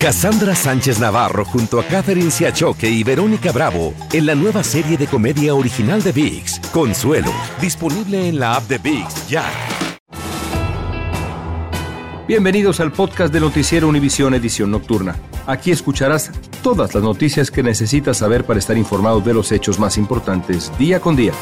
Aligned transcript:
Cassandra 0.00 0.54
Sánchez 0.54 1.00
Navarro 1.00 1.44
junto 1.44 1.80
a 1.80 1.84
Catherine 1.84 2.30
Siachoque 2.30 2.88
y 2.88 3.02
Verónica 3.02 3.50
Bravo 3.50 3.94
en 4.12 4.26
la 4.26 4.36
nueva 4.36 4.62
serie 4.62 4.96
de 4.96 5.08
comedia 5.08 5.56
original 5.56 6.04
de 6.04 6.12
VIX, 6.12 6.60
Consuelo, 6.72 7.32
disponible 7.60 8.28
en 8.28 8.38
la 8.38 8.54
app 8.54 8.68
de 8.68 8.78
VIX 8.78 9.28
ya. 9.28 9.44
Bienvenidos 12.28 12.78
al 12.78 12.92
podcast 12.92 13.32
de 13.32 13.40
Noticiero 13.40 13.88
Univisión 13.88 14.34
Edición 14.34 14.70
Nocturna. 14.70 15.16
Aquí 15.48 15.72
escucharás 15.72 16.30
todas 16.62 16.94
las 16.94 17.02
noticias 17.02 17.50
que 17.50 17.64
necesitas 17.64 18.18
saber 18.18 18.44
para 18.44 18.60
estar 18.60 18.78
informado 18.78 19.20
de 19.20 19.34
los 19.34 19.50
hechos 19.50 19.80
más 19.80 19.98
importantes 19.98 20.70
día 20.78 21.00
con 21.00 21.16
día. 21.16 21.32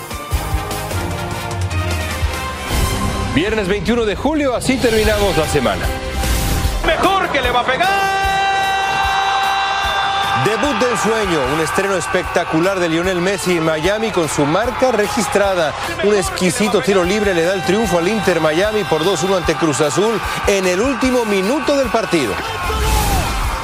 Viernes 3.35 3.69
21 3.69 4.07
de 4.07 4.17
julio, 4.17 4.55
así 4.55 4.79
terminamos 4.79 5.37
la 5.37 5.47
semana. 5.47 5.85
Mejor 6.87 7.29
que 7.29 7.43
le 7.43 7.51
va 7.51 7.61
a 7.61 7.67
pegar. 7.67 8.16
Debut 10.45 10.79
del 10.79 10.99
sueño, 10.99 11.41
un 11.55 11.61
estreno 11.61 11.97
espectacular 11.97 12.79
de 12.79 12.89
Lionel 12.89 13.21
Messi 13.21 13.57
en 13.57 13.65
Miami 13.65 14.11
con 14.11 14.29
su 14.29 14.45
marca 14.45 14.93
registrada. 14.93 15.73
Un 16.05 16.15
exquisito 16.15 16.83
tiro 16.83 17.03
libre 17.05 17.35
le 17.35 17.43
da 17.43 17.55
el 17.55 17.65
triunfo 17.65 17.99
al 17.99 18.09
Inter 18.09 18.41
Miami 18.41 18.85
por 18.85 19.03
2-1 19.03 19.39
ante 19.39 19.55
Cruz 19.55 19.81
Azul 19.81 20.21
en 20.47 20.67
el 20.67 20.81
último 20.81 21.25
minuto 21.25 21.77
del 21.77 21.89
partido. 21.89 22.35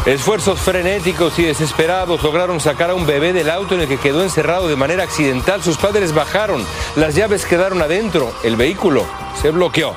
Esfuerzos 0.07 0.61
frenéticos 0.61 1.39
y 1.39 1.45
desesperados 1.45 2.23
lograron 2.23 2.59
sacar 2.59 2.91
a 2.91 2.95
un 2.95 3.07
bebé 3.07 3.33
del 3.33 3.51
auto 3.51 3.75
en 3.75 3.83
el 3.83 3.89
que 3.89 3.99
quedó 3.99 4.23
encerrado 4.23 4.67
de 4.67 4.75
manera 4.75 5.05
accidental. 5.05 5.63
Sus 5.63 5.77
padres 5.77 6.15
bajaron, 6.15 6.65
las 6.97 7.15
llaves 7.15 7.45
quedaron 7.45 7.83
adentro, 7.83 8.33
el 8.43 8.57
vehículo 8.57 9.05
se 9.41 9.51
bloqueó. 9.51 9.95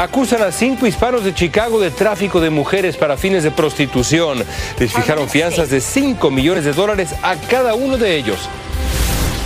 Acusan 0.00 0.40
a 0.40 0.50
cinco 0.50 0.86
hispanos 0.86 1.24
de 1.24 1.34
Chicago 1.34 1.78
de 1.78 1.90
tráfico 1.90 2.40
de 2.40 2.48
mujeres 2.48 2.96
para 2.96 3.18
fines 3.18 3.42
de 3.42 3.50
prostitución. 3.50 4.42
Les 4.78 4.94
fijaron 4.94 5.28
fianzas 5.28 5.68
de 5.68 5.82
5 5.82 6.30
millones 6.30 6.64
de 6.64 6.72
dólares 6.72 7.14
a 7.22 7.36
cada 7.36 7.74
uno 7.74 7.98
de 7.98 8.16
ellos. 8.16 8.48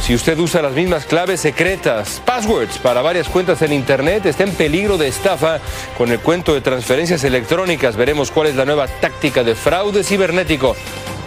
Si 0.07 0.15
usted 0.15 0.39
usa 0.39 0.63
las 0.63 0.73
mismas 0.73 1.07
claves 1.07 1.41
secretas, 1.41 2.23
passwords 2.25 2.79
para 2.79 3.03
varias 3.03 3.29
cuentas 3.29 3.63
en 3.63 3.73
Internet, 3.73 4.27
está 4.27 4.45
en 4.45 4.53
peligro 4.53 4.97
de 4.97 5.09
estafa 5.09 5.59
con 5.99 6.13
el 6.13 6.21
cuento 6.21 6.55
de 6.55 6.61
transferencias 6.61 7.25
electrónicas. 7.25 7.97
Veremos 7.97 8.31
cuál 8.31 8.47
es 8.47 8.55
la 8.55 8.65
nueva 8.65 8.87
táctica 8.87 9.43
de 9.43 9.57
fraude 9.57 10.05
cibernético. 10.05 10.77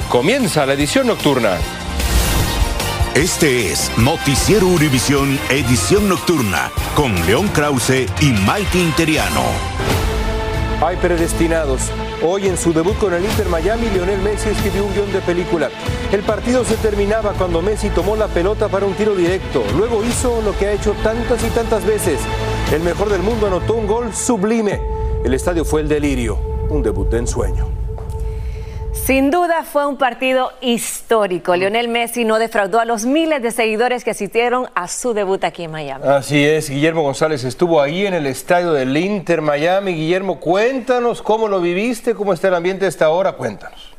Comienza 0.08 0.66
la 0.66 0.72
edición 0.72 1.06
nocturna. 1.08 1.58
Este 3.18 3.72
es 3.72 3.90
Noticiero 3.98 4.68
Univisión 4.68 5.40
Edición 5.50 6.08
Nocturna 6.08 6.70
con 6.96 7.16
León 7.26 7.48
Krause 7.48 8.06
y 8.22 8.26
Mike 8.32 8.78
Interiano. 8.78 9.42
Hay 10.86 10.98
predestinados. 10.98 11.90
Hoy 12.22 12.48
en 12.48 12.58
su 12.58 12.74
debut 12.74 12.96
con 13.00 13.16
el 13.16 13.26
Inter 13.26 13.50
Miami, 13.50 13.90
Lionel 13.90 14.22
Messi 14.22 14.50
escribió 14.50 14.86
un 14.86 14.94
guion 14.94 15.12
de 15.12 15.22
película. 15.22 15.72
El 16.12 16.22
partido 16.22 16.64
se 16.64 16.76
terminaba 16.76 17.34
cuando 17.34 17.64
Messi 17.64 17.90
tomó 17.90 18.16
la 18.16 18.28
pelota 18.28 18.68
para 18.68 18.86
un 18.86 18.94
tiro 18.94 19.16
directo. 19.16 19.64
Luego 19.76 20.04
hizo 20.06 20.40
lo 20.44 20.56
que 20.56 20.68
ha 20.68 20.74
hecho 20.74 20.94
tantas 21.02 21.44
y 21.44 21.50
tantas 21.50 21.84
veces. 21.88 22.20
El 22.72 22.82
mejor 22.82 23.10
del 23.10 23.24
mundo 23.24 23.48
anotó 23.48 23.74
un 23.74 23.88
gol 23.88 24.14
sublime. 24.14 24.80
El 25.24 25.34
estadio 25.34 25.66
fue 25.66 25.82
el 25.82 25.88
delirio, 25.88 26.38
un 26.70 26.84
debut 26.84 27.10
de 27.10 27.18
ensueño. 27.18 27.87
Sin 29.08 29.32
duda 29.32 29.64
fue 29.64 29.86
un 29.86 29.96
partido 29.96 30.52
histórico. 30.60 31.56
Lionel 31.56 31.88
Messi 31.88 32.26
no 32.26 32.40
defraudó 32.40 32.82
a 32.82 32.84
los 32.84 33.06
miles 33.06 33.42
de 33.42 33.52
seguidores 33.52 34.04
que 34.04 34.12
asistieron 34.12 34.68
a 34.76 34.90
su 34.90 35.14
debut 35.14 35.46
aquí 35.46 35.64
en 35.64 35.72
Miami. 35.72 36.06
Así 36.06 36.44
es, 36.44 36.70
Guillermo 36.70 37.04
González 37.04 37.46
estuvo 37.46 37.82
ahí 37.82 38.06
en 38.06 38.16
el 38.16 38.26
estadio 38.26 38.74
del 38.74 38.98
Inter 38.98 39.42
Miami. 39.42 39.94
Guillermo, 39.94 40.42
cuéntanos 40.42 41.22
cómo 41.22 41.48
lo 41.48 41.62
viviste, 41.62 42.16
cómo 42.16 42.34
está 42.34 42.50
el 42.50 42.56
ambiente 42.56 42.84
a 42.84 42.90
esta 42.90 43.08
hora, 43.10 43.32
cuéntanos. 43.32 43.94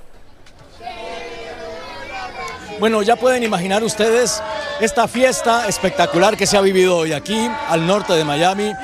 Bueno, 2.79 3.01
ya 3.01 3.17
pueden 3.17 3.43
imaginar 3.43 3.83
ustedes 3.83 4.43
esta 4.79 5.09
fiesta 5.09 5.69
espectacular 5.69 6.37
que 6.37 6.47
se 6.47 6.59
ha 6.59 6.61
vivido 6.61 6.99
hoy 6.99 7.15
aquí, 7.15 7.51
al 7.71 7.87
norte 7.87 8.13
de 8.13 8.27
Miami, 8.27 8.75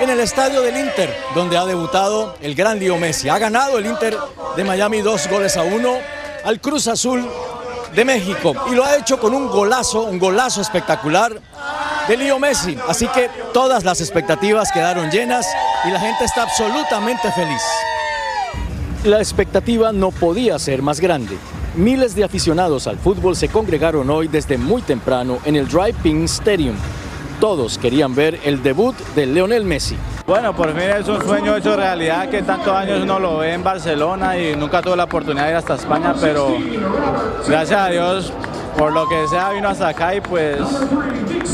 en 0.00 0.10
el 0.10 0.20
estadio 0.20 0.62
del 0.62 0.76
Inter, 0.76 1.14
donde 1.34 1.56
ha 1.56 1.64
debutado 1.64 2.34
el 2.40 2.54
gran 2.54 2.78
Leo 2.78 2.98
Messi. 2.98 3.28
Ha 3.28 3.38
ganado 3.38 3.78
el 3.78 3.86
Inter 3.86 4.16
de 4.56 4.64
Miami 4.64 5.00
dos 5.00 5.28
goles 5.28 5.56
a 5.56 5.62
uno 5.62 5.96
al 6.44 6.60
Cruz 6.60 6.88
Azul 6.88 7.28
de 7.94 8.04
México 8.04 8.54
y 8.70 8.74
lo 8.74 8.84
ha 8.84 8.96
hecho 8.96 9.18
con 9.18 9.34
un 9.34 9.48
golazo, 9.48 10.02
un 10.02 10.18
golazo 10.18 10.60
espectacular 10.60 11.32
de 12.08 12.16
Leo 12.16 12.38
Messi. 12.38 12.76
Así 12.88 13.06
que 13.08 13.28
todas 13.52 13.84
las 13.84 14.00
expectativas 14.00 14.72
quedaron 14.72 15.10
llenas 15.10 15.46
y 15.84 15.90
la 15.90 16.00
gente 16.00 16.24
está 16.24 16.42
absolutamente 16.42 17.30
feliz. 17.32 17.62
La 19.04 19.18
expectativa 19.18 19.92
no 19.92 20.10
podía 20.10 20.58
ser 20.58 20.80
más 20.82 21.00
grande. 21.00 21.36
Miles 21.74 22.14
de 22.14 22.24
aficionados 22.24 22.86
al 22.86 22.98
fútbol 22.98 23.34
se 23.34 23.48
congregaron 23.48 24.08
hoy 24.10 24.28
desde 24.28 24.58
muy 24.58 24.82
temprano 24.82 25.38
en 25.44 25.56
el 25.56 25.66
Drive-In 25.66 26.24
Stadium. 26.24 26.76
Todos 27.42 27.76
querían 27.76 28.14
ver 28.14 28.38
el 28.44 28.62
debut 28.62 28.94
de 29.16 29.26
Leonel 29.26 29.64
Messi. 29.64 29.96
Bueno, 30.28 30.54
por 30.54 30.72
fin 30.78 30.88
es 30.90 31.08
un 31.08 31.20
sueño 31.24 31.56
hecho 31.56 31.74
realidad 31.74 32.28
que 32.30 32.40
tantos 32.40 32.72
años 32.72 33.00
uno 33.02 33.18
lo 33.18 33.38
ve 33.38 33.54
en 33.54 33.64
Barcelona 33.64 34.38
y 34.38 34.54
nunca 34.54 34.80
tuve 34.80 34.94
la 34.96 35.02
oportunidad 35.02 35.46
de 35.46 35.50
ir 35.50 35.56
hasta 35.56 35.74
España, 35.74 36.14
pero 36.20 36.56
gracias 37.48 37.80
a 37.80 37.88
Dios 37.88 38.32
por 38.78 38.92
lo 38.92 39.08
que 39.08 39.26
sea 39.26 39.50
vino 39.50 39.68
hasta 39.68 39.88
acá 39.88 40.14
y 40.14 40.20
pues 40.20 40.60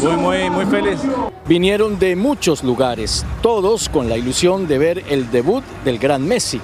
muy 0.02 0.16
muy 0.18 0.50
muy 0.50 0.66
feliz. 0.66 1.00
Vinieron 1.46 1.98
de 1.98 2.16
muchos 2.16 2.62
lugares, 2.62 3.24
todos 3.40 3.88
con 3.88 4.10
la 4.10 4.18
ilusión 4.18 4.68
de 4.68 4.76
ver 4.76 5.04
el 5.08 5.30
debut 5.30 5.64
del 5.86 5.98
gran 5.98 6.22
Messi. 6.22 6.60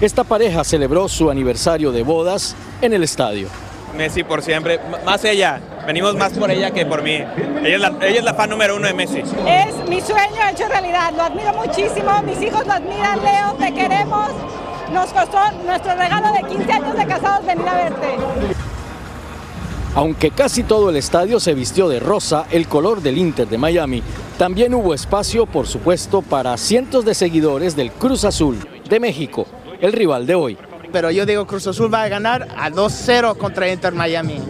Esta 0.00 0.24
pareja 0.24 0.64
celebró 0.64 1.08
su 1.08 1.30
aniversario 1.30 1.92
de 1.92 2.02
bodas 2.02 2.56
en 2.82 2.94
el 2.94 3.04
estadio. 3.04 3.46
Messi 3.96 4.22
por 4.24 4.42
siempre, 4.42 4.78
más 5.04 5.24
ella, 5.24 5.60
venimos 5.86 6.14
más 6.14 6.32
por 6.32 6.50
ella 6.50 6.70
que 6.70 6.86
por 6.86 7.02
mí. 7.02 7.14
Ella 7.64 7.74
es, 7.74 7.80
la, 7.80 7.88
ella 8.02 8.18
es 8.18 8.24
la 8.24 8.34
fan 8.34 8.50
número 8.50 8.76
uno 8.76 8.86
de 8.86 8.94
Messi. 8.94 9.20
Es 9.20 9.88
mi 9.88 10.00
sueño 10.00 10.40
hecho 10.50 10.68
realidad, 10.68 11.12
lo 11.16 11.22
admiro 11.22 11.52
muchísimo, 11.54 12.22
mis 12.22 12.40
hijos 12.42 12.66
lo 12.66 12.72
admiran, 12.72 13.18
Leo, 13.22 13.54
te 13.58 13.74
queremos. 13.74 14.30
Nos 14.92 15.12
costó 15.12 15.38
nuestro 15.64 15.94
regalo 15.96 16.32
de 16.32 16.42
15 16.48 16.72
años 16.72 16.96
de 16.96 17.06
casados 17.06 17.44
venir 17.44 17.68
a 17.68 17.74
verte. 17.74 18.16
Aunque 19.96 20.30
casi 20.30 20.62
todo 20.62 20.90
el 20.90 20.96
estadio 20.96 21.40
se 21.40 21.54
vistió 21.54 21.88
de 21.88 22.00
rosa, 22.00 22.44
el 22.50 22.68
color 22.68 23.00
del 23.00 23.16
Inter 23.16 23.48
de 23.48 23.56
Miami, 23.56 24.02
también 24.36 24.74
hubo 24.74 24.92
espacio, 24.92 25.46
por 25.46 25.66
supuesto, 25.66 26.20
para 26.20 26.56
cientos 26.58 27.06
de 27.06 27.14
seguidores 27.14 27.74
del 27.74 27.90
Cruz 27.90 28.24
Azul 28.24 28.58
de 28.88 29.00
México, 29.00 29.46
el 29.80 29.94
rival 29.94 30.26
de 30.26 30.34
hoy. 30.34 30.58
Pero 30.96 31.10
yo 31.10 31.26
digo 31.26 31.46
Cruz 31.46 31.66
Azul 31.66 31.92
va 31.92 32.04
a 32.04 32.08
ganar 32.08 32.48
a 32.56 32.70
2-0 32.70 33.36
contra 33.36 33.70
Inter 33.70 33.92
Miami. 33.92 34.40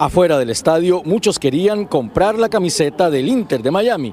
Afuera 0.00 0.36
del 0.36 0.50
estadio, 0.50 1.00
muchos 1.04 1.38
querían 1.38 1.84
comprar 1.84 2.36
la 2.36 2.48
camiseta 2.48 3.08
del 3.08 3.28
Inter 3.28 3.62
de 3.62 3.70
Miami, 3.70 4.12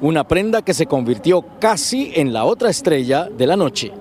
una 0.00 0.26
prenda 0.26 0.62
que 0.62 0.72
se 0.72 0.86
convirtió 0.86 1.44
casi 1.60 2.10
en 2.14 2.32
la 2.32 2.46
otra 2.46 2.70
estrella 2.70 3.28
de 3.30 3.46
la 3.46 3.54
noche. 3.54 3.92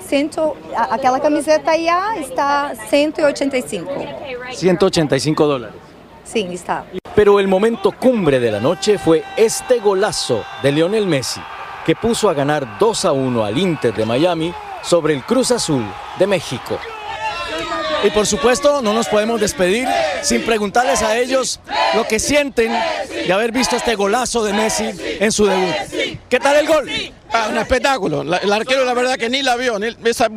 Ciento, 0.00 0.56
aquella 0.74 1.20
camiseta 1.20 1.76
ya 1.76 2.16
está 2.16 2.72
185. 2.88 3.92
185 4.52 5.46
dólares. 5.46 5.76
Sí, 6.24 6.48
está. 6.50 6.86
Pero 7.14 7.40
el 7.40 7.46
momento 7.46 7.92
cumbre 7.92 8.40
de 8.40 8.52
la 8.52 8.60
noche 8.60 8.96
fue 8.96 9.22
este 9.36 9.80
golazo 9.80 10.42
de 10.62 10.72
Lionel 10.72 11.06
Messi, 11.06 11.42
que 11.84 11.94
puso 11.94 12.30
a 12.30 12.32
ganar 12.32 12.78
2 12.78 13.04
a 13.04 13.12
1 13.12 13.44
al 13.44 13.58
Inter 13.58 13.92
de 13.92 14.06
Miami 14.06 14.54
sobre 14.82 15.14
el 15.14 15.22
Cruz 15.24 15.50
Azul 15.50 15.84
de 16.18 16.26
México. 16.26 16.78
Y 18.04 18.10
por 18.10 18.26
supuesto, 18.26 18.82
no 18.82 18.92
nos 18.92 19.08
podemos 19.08 19.40
despedir 19.40 19.86
sin 20.22 20.44
preguntarles 20.44 21.02
a 21.02 21.16
ellos 21.18 21.60
lo 21.94 22.04
que 22.04 22.18
sienten 22.18 22.72
de 23.08 23.32
haber 23.32 23.52
visto 23.52 23.76
este 23.76 23.94
golazo 23.94 24.42
de 24.42 24.52
Messi 24.52 24.90
en 25.20 25.30
su 25.30 25.46
debut. 25.46 25.74
¿Qué 26.32 26.40
tal 26.40 26.56
el 26.56 26.66
gol? 26.66 26.90
Ah, 27.30 27.48
un 27.50 27.58
espectáculo. 27.58 28.24
La- 28.24 28.38
el 28.38 28.50
arquero, 28.50 28.86
la 28.86 28.94
verdad, 28.94 29.16
que 29.18 29.28
ni 29.28 29.42
la 29.42 29.54
vio. 29.54 29.78
ni- 29.78 29.94
esa, 30.06 30.30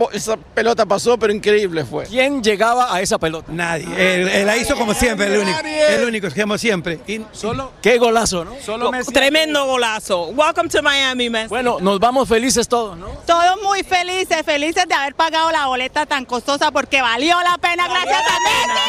pelota 0.53 0.85
pasó, 0.85 1.17
pero 1.17 1.31
increíble 1.31 1.85
fue. 1.85 2.03
¿Quién 2.05 2.43
llegaba 2.43 2.93
a 2.93 2.99
esa 2.99 3.17
pelota? 3.17 3.49
Nadie. 3.49 3.85
Él, 3.95 4.27
él 4.27 4.45
la 4.45 4.57
hizo 4.57 4.75
como 4.75 4.93
siempre, 4.93 5.27
el 5.27 5.39
único. 5.39 5.57
El 5.63 6.03
único, 6.03 6.27
como 6.37 6.57
siempre. 6.57 6.99
Y 7.07 7.21
solo. 7.31 7.71
Qué 7.81 7.97
golazo, 7.97 8.43
¿no? 8.43 8.57
Solo 8.61 8.91
Messi. 8.91 9.13
Tremendo 9.13 9.65
golazo. 9.67 10.25
Welcome 10.31 10.67
to 10.67 10.83
Miami, 10.83 11.29
Messi. 11.29 11.47
Bueno, 11.47 11.77
nos 11.79 11.97
vamos 11.97 12.27
felices 12.27 12.67
todos, 12.67 12.97
¿no? 12.97 13.07
Todos 13.25 13.63
muy 13.63 13.81
felices, 13.83 14.43
felices 14.45 14.85
de 14.89 14.95
haber 14.95 15.15
pagado 15.15 15.49
la 15.51 15.67
boleta 15.67 16.05
tan 16.05 16.25
costosa 16.25 16.71
porque 16.71 17.01
valió 17.01 17.41
la 17.41 17.57
pena 17.57 17.87
gracias 17.87 18.19
a 18.19 18.39
Messi. 18.41 18.81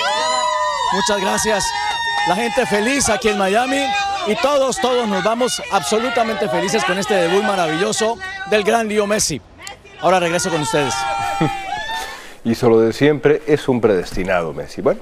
Muchas 0.93 1.21
gracias. 1.21 1.65
La 2.27 2.35
gente 2.35 2.67
feliz 2.67 3.09
aquí 3.09 3.29
en 3.29 3.39
Miami 3.39 3.87
y 4.27 4.35
todos, 4.37 4.81
todos 4.81 5.09
nos 5.09 5.23
vamos 5.23 5.63
absolutamente 5.71 6.49
felices 6.49 6.85
con 6.85 6.99
este 6.99 7.15
debut 7.15 7.45
maravilloso 7.45 8.19
del 8.51 8.65
gran 8.65 8.89
Leo 8.89 9.07
Messi. 9.07 9.41
Ahora 10.01 10.21
regreso 10.21 10.51
con 10.51 10.61
ustedes. 10.61 10.95
Hizo 12.45 12.69
lo 12.69 12.81
de 12.81 12.93
siempre, 12.93 13.43
es 13.47 13.69
un 13.69 13.81
predestinado 13.81 14.53
Messi. 14.53 14.83
Bueno, 14.83 15.01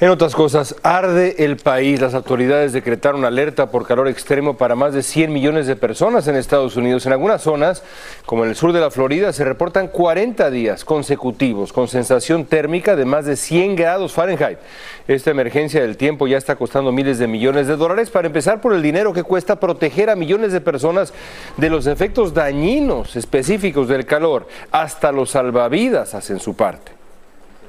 En 0.00 0.10
otras 0.10 0.34
cosas, 0.34 0.74
arde 0.82 1.36
el 1.38 1.56
país. 1.56 2.00
Las 2.00 2.14
autoridades 2.14 2.72
decretaron 2.72 3.24
alerta 3.24 3.70
por 3.70 3.86
calor 3.86 4.08
extremo 4.08 4.56
para 4.56 4.74
más 4.74 4.92
de 4.92 5.04
100 5.04 5.32
millones 5.32 5.68
de 5.68 5.76
personas 5.76 6.26
en 6.26 6.34
Estados 6.34 6.76
Unidos. 6.76 7.06
En 7.06 7.12
algunas 7.12 7.42
zonas, 7.42 7.84
como 8.26 8.42
en 8.42 8.50
el 8.50 8.56
sur 8.56 8.72
de 8.72 8.80
la 8.80 8.90
Florida, 8.90 9.32
se 9.32 9.44
reportan 9.44 9.86
40 9.86 10.50
días 10.50 10.84
consecutivos 10.84 11.72
con 11.72 11.86
sensación 11.86 12.44
térmica 12.44 12.96
de 12.96 13.04
más 13.04 13.24
de 13.24 13.36
100 13.36 13.76
grados 13.76 14.12
Fahrenheit. 14.12 14.58
Esta 15.06 15.30
emergencia 15.30 15.80
del 15.80 15.96
tiempo 15.96 16.26
ya 16.26 16.38
está 16.38 16.56
costando 16.56 16.90
miles 16.90 17.20
de 17.20 17.28
millones 17.28 17.68
de 17.68 17.76
dólares, 17.76 18.10
para 18.10 18.26
empezar 18.26 18.60
por 18.60 18.74
el 18.74 18.82
dinero 18.82 19.12
que 19.12 19.22
cuesta 19.22 19.60
proteger 19.60 20.10
a 20.10 20.16
millones 20.16 20.52
de 20.52 20.60
personas 20.60 21.14
de 21.56 21.70
los 21.70 21.86
efectos 21.86 22.34
dañinos 22.34 23.14
específicos 23.14 23.86
del 23.86 24.06
calor. 24.06 24.48
Hasta 24.72 25.12
los 25.12 25.30
salvavidas 25.30 26.16
hacen 26.16 26.40
su 26.40 26.56
parte. 26.56 26.93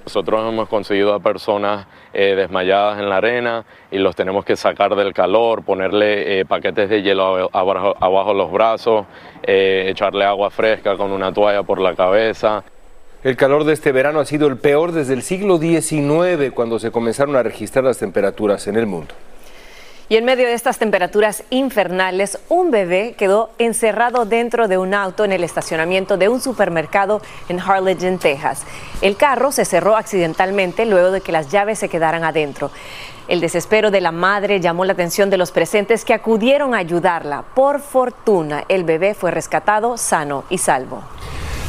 Nosotros 0.05 0.47
hemos 0.47 0.69
conseguido 0.69 1.15
a 1.15 1.19
personas 1.19 1.87
eh, 2.13 2.35
desmayadas 2.35 2.99
en 2.99 3.09
la 3.09 3.17
arena 3.17 3.65
y 3.89 3.97
los 3.97 4.15
tenemos 4.15 4.45
que 4.45 4.55
sacar 4.55 4.95
del 4.95 5.13
calor, 5.13 5.63
ponerle 5.63 6.39
eh, 6.39 6.45
paquetes 6.45 6.89
de 6.89 7.01
hielo 7.01 7.49
abajo, 7.51 8.33
los 8.35 8.51
brazos, 8.51 9.07
eh, 9.41 9.87
echarle 9.89 10.23
agua 10.23 10.51
fresca 10.51 10.95
con 10.95 11.11
una 11.11 11.33
toalla 11.33 11.63
por 11.63 11.81
la 11.81 11.95
cabeza. 11.95 12.63
El 13.23 13.35
calor 13.35 13.63
de 13.63 13.73
este 13.73 13.91
verano 13.91 14.19
ha 14.19 14.25
sido 14.25 14.47
el 14.47 14.57
peor 14.57 14.91
desde 14.91 15.15
el 15.15 15.23
siglo 15.23 15.57
XIX, 15.57 16.51
cuando 16.53 16.77
se 16.77 16.91
comenzaron 16.91 17.35
a 17.35 17.41
registrar 17.41 17.83
las 17.83 17.97
temperaturas 17.97 18.67
en 18.67 18.75
el 18.75 18.85
mundo. 18.85 19.15
Y 20.07 20.17
en 20.17 20.25
medio 20.25 20.45
de 20.45 20.53
estas 20.53 20.77
temperaturas 20.77 21.43
infernales, 21.49 22.37
un 22.47 22.69
bebé 22.69 23.15
quedó 23.17 23.49
encerrado 23.57 24.25
dentro 24.25 24.67
de 24.67 24.77
un 24.77 24.93
auto 24.93 25.25
en 25.25 25.31
el 25.31 25.43
estacionamiento 25.43 26.15
de 26.15 26.29
un 26.29 26.41
supermercado 26.41 27.21
en 27.49 27.59
Harlingen, 27.59 28.19
Texas. 28.19 28.63
El 29.01 29.17
carro 29.17 29.51
se 29.51 29.65
cerró 29.65 29.95
accidentalmente 29.95 30.85
luego 30.85 31.09
de 31.09 31.21
que 31.21 31.31
las 31.31 31.49
llaves 31.49 31.79
se 31.79 31.89
quedaran 31.89 32.23
adentro. 32.23 32.69
El 33.27 33.41
desespero 33.41 33.89
de 33.89 34.01
la 34.01 34.11
madre 34.11 34.59
llamó 34.59 34.85
la 34.85 34.93
atención 34.93 35.31
de 35.31 35.37
los 35.37 35.51
presentes 35.51 36.05
que 36.05 36.13
acudieron 36.13 36.75
a 36.75 36.77
ayudarla. 36.77 37.43
Por 37.55 37.79
fortuna, 37.79 38.63
el 38.69 38.83
bebé 38.83 39.15
fue 39.15 39.31
rescatado 39.31 39.97
sano 39.97 40.43
y 40.51 40.59
salvo. 40.59 41.01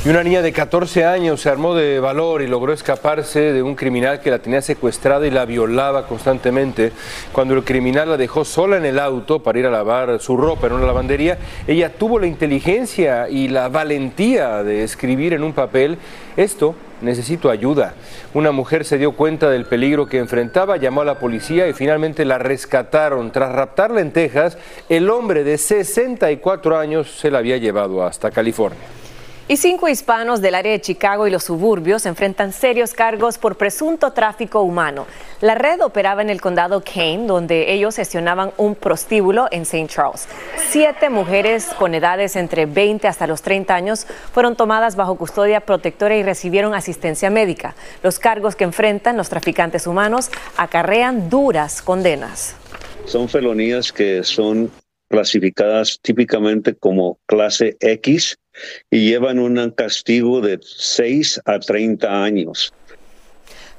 Y 0.04 0.08
una 0.08 0.22
niña 0.22 0.40
de 0.40 0.52
14 0.52 1.04
años 1.04 1.40
se 1.40 1.48
armó 1.48 1.74
de 1.74 1.98
valor 1.98 2.40
y 2.40 2.46
logró 2.46 2.72
escaparse 2.72 3.52
de 3.52 3.60
un 3.62 3.74
criminal 3.74 4.20
que 4.20 4.30
la 4.30 4.38
tenía 4.38 4.62
secuestrada 4.62 5.26
y 5.26 5.32
la 5.32 5.44
violaba 5.44 6.06
constantemente. 6.06 6.92
Cuando 7.32 7.54
el 7.54 7.64
criminal 7.64 8.10
la 8.10 8.16
dejó 8.16 8.44
sola 8.44 8.76
en 8.76 8.84
el 8.84 9.00
auto 9.00 9.40
para 9.40 9.58
ir 9.58 9.66
a 9.66 9.70
lavar 9.70 10.20
su 10.20 10.36
ropa 10.36 10.68
en 10.68 10.74
una 10.74 10.86
lavandería, 10.86 11.38
ella 11.66 11.92
tuvo 11.92 12.20
la 12.20 12.28
inteligencia 12.28 13.28
y 13.28 13.48
la 13.48 13.68
valentía 13.68 14.62
de 14.62 14.84
escribir 14.84 15.32
en 15.32 15.42
un 15.42 15.52
papel, 15.52 15.98
esto 16.36 16.76
necesito 17.02 17.50
ayuda. 17.50 17.94
Una 18.32 18.52
mujer 18.52 18.84
se 18.84 18.98
dio 18.98 19.12
cuenta 19.12 19.50
del 19.50 19.66
peligro 19.66 20.06
que 20.06 20.18
enfrentaba, 20.18 20.76
llamó 20.76 21.00
a 21.00 21.04
la 21.04 21.18
policía 21.18 21.66
y 21.66 21.72
finalmente 21.72 22.24
la 22.24 22.38
rescataron. 22.38 23.32
Tras 23.32 23.50
raptarla 23.50 24.00
en 24.02 24.12
Texas, 24.12 24.56
el 24.88 25.10
hombre 25.10 25.42
de 25.42 25.58
64 25.58 26.78
años 26.78 27.10
se 27.10 27.30
la 27.30 27.38
había 27.38 27.56
llevado 27.56 28.04
hasta 28.04 28.30
California. 28.30 28.78
Y 29.48 29.58
cinco 29.58 29.88
hispanos 29.88 30.40
del 30.40 30.56
área 30.56 30.72
de 30.72 30.80
Chicago 30.80 31.28
y 31.28 31.30
los 31.30 31.44
suburbios 31.44 32.04
enfrentan 32.04 32.52
serios 32.52 32.94
cargos 32.94 33.38
por 33.38 33.56
presunto 33.56 34.10
tráfico 34.10 34.62
humano. 34.62 35.06
La 35.40 35.54
red 35.54 35.80
operaba 35.82 36.20
en 36.20 36.30
el 36.30 36.40
condado 36.40 36.82
Kane, 36.82 37.28
donde 37.28 37.72
ellos 37.72 37.94
gestionaban 37.94 38.50
un 38.56 38.74
prostíbulo 38.74 39.46
en 39.52 39.62
St. 39.62 39.86
Charles. 39.86 40.26
Siete 40.70 41.10
mujeres 41.10 41.66
con 41.78 41.94
edades 41.94 42.34
entre 42.34 42.66
20 42.66 43.06
hasta 43.06 43.28
los 43.28 43.40
30 43.42 43.72
años 43.72 44.08
fueron 44.32 44.56
tomadas 44.56 44.96
bajo 44.96 45.14
custodia 45.14 45.60
protectora 45.60 46.16
y 46.16 46.24
recibieron 46.24 46.74
asistencia 46.74 47.30
médica. 47.30 47.76
Los 48.02 48.18
cargos 48.18 48.56
que 48.56 48.64
enfrentan 48.64 49.16
los 49.16 49.28
traficantes 49.28 49.86
humanos 49.86 50.28
acarrean 50.56 51.30
duras 51.30 51.82
condenas. 51.82 52.56
Son 53.04 53.28
felonías 53.28 53.92
que 53.92 54.24
son 54.24 54.72
clasificadas 55.08 55.98
típicamente 56.02 56.74
como 56.74 57.18
clase 57.26 57.76
X 57.80 58.38
y 58.90 59.08
llevan 59.08 59.38
un 59.38 59.70
castigo 59.70 60.40
de 60.40 60.58
6 60.62 61.40
a 61.44 61.58
30 61.58 62.24
años. 62.24 62.72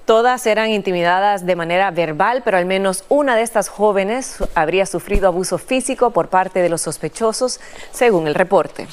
Todas 0.06 0.48
eran 0.48 0.70
intimidadas 0.70 1.46
de 1.46 1.58
manera 1.58 1.92
verbal, 1.92 2.42
pero 2.46 2.58
al 2.58 2.66
menos 2.66 3.04
una 3.10 3.36
de 3.36 3.42
estas 3.42 3.68
jóvenes 3.68 4.38
habría 4.56 4.86
sufrido 4.86 5.28
abuso 5.28 5.58
físico 5.58 6.12
por 6.12 6.30
parte 6.30 6.62
de 6.62 6.70
los 6.70 6.82
sospechosos, 6.82 7.60
según 7.92 8.28
el 8.28 8.36
reporte. 8.36 8.88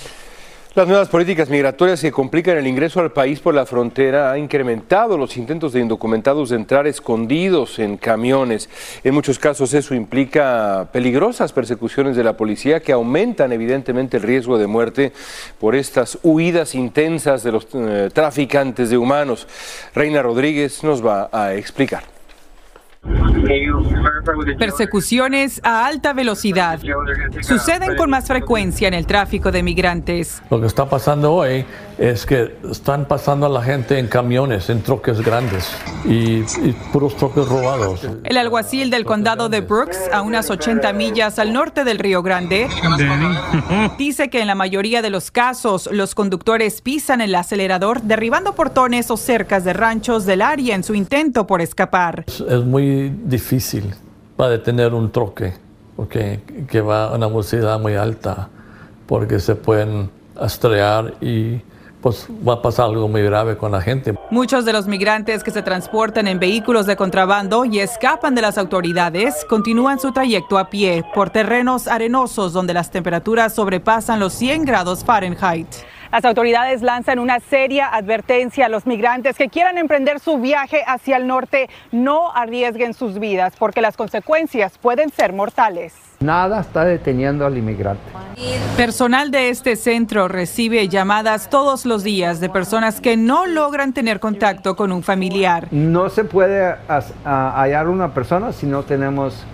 Las 0.76 0.88
nuevas 0.88 1.08
políticas 1.08 1.48
migratorias 1.50 2.00
que 2.00 2.10
complican 2.10 2.58
el 2.58 2.66
ingreso 2.66 2.98
al 2.98 3.12
país 3.12 3.38
por 3.38 3.54
la 3.54 3.64
frontera 3.64 4.32
han 4.32 4.40
incrementado 4.40 5.16
los 5.16 5.36
intentos 5.36 5.72
de 5.72 5.78
indocumentados 5.78 6.48
de 6.48 6.56
entrar 6.56 6.88
escondidos 6.88 7.78
en 7.78 7.96
camiones. 7.96 8.68
En 9.04 9.14
muchos 9.14 9.38
casos 9.38 9.72
eso 9.72 9.94
implica 9.94 10.88
peligrosas 10.92 11.52
persecuciones 11.52 12.16
de 12.16 12.24
la 12.24 12.36
policía 12.36 12.80
que 12.80 12.90
aumentan 12.90 13.52
evidentemente 13.52 14.16
el 14.16 14.24
riesgo 14.24 14.58
de 14.58 14.66
muerte 14.66 15.12
por 15.60 15.76
estas 15.76 16.18
huidas 16.24 16.74
intensas 16.74 17.44
de 17.44 17.52
los 17.52 17.68
eh, 17.72 18.10
traficantes 18.12 18.90
de 18.90 18.98
humanos. 18.98 19.46
Reina 19.94 20.22
Rodríguez 20.22 20.82
nos 20.82 21.06
va 21.06 21.28
a 21.30 21.54
explicar. 21.54 22.13
Persecuciones 24.58 25.60
a 25.62 25.86
alta 25.86 26.12
velocidad 26.12 26.80
suceden 27.42 27.96
con 27.96 28.10
más 28.10 28.26
frecuencia 28.26 28.88
en 28.88 28.94
el 28.94 29.06
tráfico 29.06 29.52
de 29.52 29.62
migrantes. 29.62 30.42
Lo 30.50 30.60
que 30.60 30.66
está 30.66 30.88
pasando 30.88 31.32
hoy 31.34 31.66
es 31.98 32.26
que 32.26 32.56
están 32.70 33.04
pasando 33.06 33.46
a 33.46 33.48
la 33.48 33.62
gente 33.62 33.98
en 33.98 34.08
camiones, 34.08 34.68
en 34.70 34.82
troques 34.82 35.20
grandes 35.20 35.70
y, 36.04 36.42
puros 36.92 37.16
troques 37.16 37.46
robados. 37.46 38.08
El 38.24 38.36
alguacil 38.36 38.90
del 38.90 39.04
condado 39.04 39.48
de 39.48 39.60
Brooks, 39.60 39.98
a 40.12 40.22
unas 40.22 40.50
80 40.50 40.92
millas 40.92 41.38
al 41.38 41.52
norte 41.52 41.84
del 41.84 41.98
Río 41.98 42.22
Grande, 42.22 42.68
dice 43.98 44.28
que 44.30 44.40
en 44.40 44.46
la 44.46 44.54
mayoría 44.54 45.02
de 45.02 45.10
los 45.10 45.30
casos 45.30 45.88
los 45.92 46.14
conductores 46.14 46.80
pisan 46.80 47.20
el 47.20 47.34
acelerador 47.34 48.02
derribando 48.02 48.54
portones 48.54 49.10
o 49.10 49.16
cercas 49.16 49.64
de 49.64 49.72
ranchos 49.72 50.26
del 50.26 50.42
área 50.42 50.74
en 50.74 50.82
su 50.82 50.94
intento 50.94 51.46
por 51.46 51.60
escapar. 51.60 52.24
Es, 52.26 52.64
muy 52.64 52.93
difícil 53.24 53.94
para 54.36 54.50
detener 54.50 54.94
un 54.94 55.10
troque 55.10 55.54
porque, 55.96 56.40
que 56.68 56.80
va 56.80 57.06
a 57.06 57.14
una 57.14 57.26
velocidad 57.26 57.78
muy 57.78 57.94
alta 57.94 58.48
porque 59.06 59.38
se 59.38 59.54
pueden 59.54 60.10
estrellar 60.40 61.14
y 61.20 61.60
pues 62.00 62.26
va 62.46 62.54
a 62.54 62.60
pasar 62.60 62.86
algo 62.86 63.08
muy 63.08 63.22
grave 63.22 63.56
con 63.56 63.72
la 63.72 63.80
gente. 63.80 64.14
Muchos 64.30 64.66
de 64.66 64.74
los 64.74 64.86
migrantes 64.86 65.42
que 65.42 65.50
se 65.50 65.62
transportan 65.62 66.28
en 66.28 66.38
vehículos 66.38 66.84
de 66.84 66.96
contrabando 66.96 67.64
y 67.64 67.78
escapan 67.78 68.34
de 68.34 68.42
las 68.42 68.58
autoridades 68.58 69.46
continúan 69.48 69.98
su 69.98 70.12
trayecto 70.12 70.58
a 70.58 70.68
pie 70.68 71.02
por 71.14 71.30
terrenos 71.30 71.88
arenosos 71.88 72.52
donde 72.52 72.74
las 72.74 72.90
temperaturas 72.90 73.54
sobrepasan 73.54 74.20
los 74.20 74.34
100 74.34 74.66
grados 74.66 75.02
Fahrenheit. 75.02 75.68
Las 76.14 76.24
autoridades 76.26 76.80
lanzan 76.80 77.18
una 77.18 77.40
seria 77.40 77.88
advertencia 77.88 78.66
a 78.66 78.68
los 78.68 78.86
migrantes 78.86 79.36
que 79.36 79.48
quieran 79.48 79.78
emprender 79.78 80.20
su 80.20 80.38
viaje 80.38 80.84
hacia 80.86 81.16
el 81.16 81.26
norte. 81.26 81.68
No 81.90 82.30
arriesguen 82.32 82.94
sus 82.94 83.18
vidas 83.18 83.54
porque 83.58 83.80
las 83.80 83.96
consecuencias 83.96 84.78
pueden 84.78 85.10
ser 85.10 85.32
mortales. 85.32 85.92
Nada 86.20 86.60
está 86.60 86.84
deteniendo 86.84 87.44
al 87.44 87.58
inmigrante. 87.58 88.04
Personal 88.76 89.32
de 89.32 89.48
este 89.48 89.74
centro 89.74 90.28
recibe 90.28 90.86
llamadas 90.86 91.50
todos 91.50 91.84
los 91.84 92.04
días 92.04 92.38
de 92.38 92.48
personas 92.48 93.00
que 93.00 93.16
no 93.16 93.46
logran 93.46 93.92
tener 93.92 94.20
contacto 94.20 94.76
con 94.76 94.92
un 94.92 95.02
familiar. 95.02 95.66
No 95.72 96.10
se 96.10 96.22
puede 96.22 96.76
hallar 97.24 97.88
una 97.88 98.14
persona 98.14 98.52
si 98.52 98.66
no 98.66 98.84
tenemos 98.84 99.44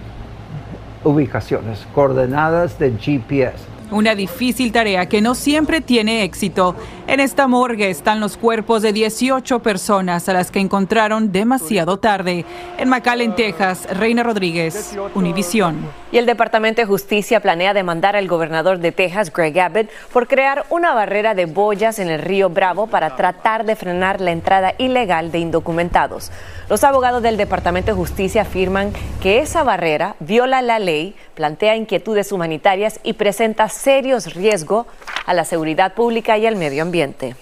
ubicaciones, 1.04 1.86
coordenadas 1.94 2.78
de 2.78 2.92
GPS. 2.98 3.69
Una 3.90 4.14
difícil 4.14 4.70
tarea 4.70 5.06
que 5.06 5.20
no 5.20 5.34
siempre 5.34 5.80
tiene 5.80 6.22
éxito. 6.22 6.76
En 7.08 7.18
esta 7.18 7.48
morgue 7.48 7.90
están 7.90 8.20
los 8.20 8.36
cuerpos 8.36 8.82
de 8.82 8.92
18 8.92 9.58
personas 9.58 10.28
a 10.28 10.32
las 10.32 10.52
que 10.52 10.60
encontraron 10.60 11.32
demasiado 11.32 11.98
tarde. 11.98 12.44
En 12.78 12.88
McAllen, 12.88 13.34
Texas, 13.34 13.88
Reina 13.98 14.22
Rodríguez, 14.22 14.96
Univisión. 15.16 15.88
Y 16.12 16.18
el 16.18 16.26
Departamento 16.26 16.80
de 16.80 16.86
Justicia 16.86 17.40
planea 17.40 17.74
demandar 17.74 18.14
al 18.14 18.28
gobernador 18.28 18.78
de 18.78 18.92
Texas, 18.92 19.32
Greg 19.32 19.58
Abbott, 19.58 19.90
por 20.12 20.28
crear 20.28 20.66
una 20.70 20.94
barrera 20.94 21.34
de 21.34 21.46
boyas 21.46 21.98
en 21.98 22.10
el 22.10 22.22
río 22.22 22.48
Bravo 22.48 22.86
para 22.86 23.16
tratar 23.16 23.64
de 23.64 23.74
frenar 23.74 24.20
la 24.20 24.30
entrada 24.30 24.74
ilegal 24.78 25.32
de 25.32 25.40
indocumentados. 25.40 26.30
Los 26.68 26.84
abogados 26.84 27.22
del 27.24 27.36
Departamento 27.36 27.90
de 27.90 27.96
Justicia 27.96 28.42
afirman 28.42 28.92
que 29.20 29.40
esa 29.40 29.64
barrera 29.64 30.14
viola 30.20 30.62
la 30.62 30.78
ley, 30.78 31.16
plantea 31.34 31.74
inquietudes 31.74 32.30
humanitarias 32.30 33.00
y 33.02 33.14
presenta 33.14 33.68
serios 33.80 34.34
riesgos 34.34 34.86
a 35.26 35.34
la 35.34 35.44
seguridad 35.44 35.94
pública 35.94 36.36
y 36.36 36.46
al 36.46 36.56
medio 36.56 36.82
ambiente. 36.82 37.34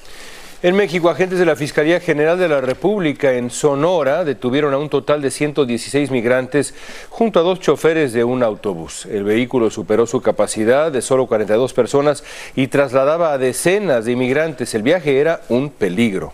En 0.61 0.75
México, 0.75 1.09
agentes 1.09 1.39
de 1.39 1.45
la 1.45 1.55
Fiscalía 1.55 2.01
General 2.01 2.37
de 2.37 2.49
la 2.49 2.61
República 2.61 3.33
en 3.35 3.49
Sonora 3.49 4.25
detuvieron 4.25 4.75
a 4.75 4.79
un 4.79 4.89
total 4.89 5.23
de 5.23 5.31
116 5.31 6.11
migrantes 6.11 6.75
junto 7.11 7.39
a 7.39 7.45
dos 7.45 7.61
choferes 7.61 8.13
de 8.13 8.25
un 8.25 8.43
autobús. 8.43 9.07
El 9.07 9.23
vehículo 9.23 9.71
superó 9.71 10.05
su 10.05 10.21
capacidad 10.21 10.91
de 10.91 11.01
solo 11.01 11.27
42 11.27 11.73
personas 11.75 12.25
y 12.57 12.67
trasladaba 12.67 13.33
a 13.33 13.39
decenas 13.39 14.05
de 14.05 14.13
inmigrantes. 14.13 14.75
El 14.75 14.83
viaje 14.83 15.21
era 15.21 15.43
un 15.49 15.71
peligro. 15.71 16.33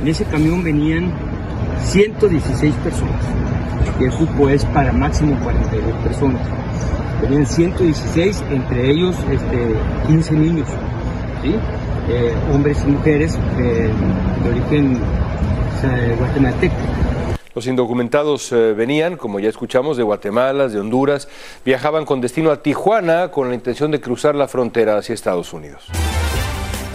En 0.00 0.08
ese 0.08 0.24
camión 0.24 0.64
venían 0.64 1.12
116 1.84 2.74
personas. 2.76 3.22
Y 4.00 4.04
el 4.04 4.12
cupo 4.12 4.48
es 4.48 4.64
para 4.64 4.92
máximo 4.92 5.38
42 5.42 5.94
personas. 6.04 6.48
Venían 7.22 7.46
116, 7.46 8.44
entre 8.50 8.90
ellos 8.90 9.16
este, 9.30 9.74
15 10.08 10.34
niños, 10.34 10.68
¿sí? 11.42 11.54
Eh, 12.08 12.34
hombres 12.52 12.82
y 12.84 12.90
mujeres 12.90 13.38
de, 13.56 13.90
de 14.42 14.50
origen 14.50 14.98
eh, 15.84 16.16
guatemalteco. 16.18 16.74
Los 17.54 17.66
indocumentados 17.66 18.50
eh, 18.52 18.72
venían, 18.72 19.16
como 19.16 19.38
ya 19.38 19.48
escuchamos, 19.48 19.96
de 19.96 20.02
Guatemala, 20.02 20.68
de 20.68 20.80
Honduras, 20.80 21.28
viajaban 21.64 22.04
con 22.06 22.20
destino 22.20 22.50
a 22.50 22.62
Tijuana 22.62 23.30
con 23.30 23.48
la 23.48 23.54
intención 23.54 23.90
de 23.90 24.00
cruzar 24.00 24.34
la 24.34 24.48
frontera 24.48 24.96
hacia 24.96 25.14
Estados 25.14 25.52
Unidos. 25.52 25.86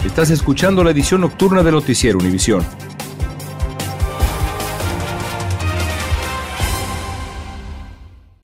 Estás 0.04 0.30
escuchando 0.30 0.84
la 0.84 0.90
edición 0.90 1.22
nocturna 1.22 1.62
de 1.62 1.72
Noticiero 1.72 2.18
Univisión. 2.18 2.66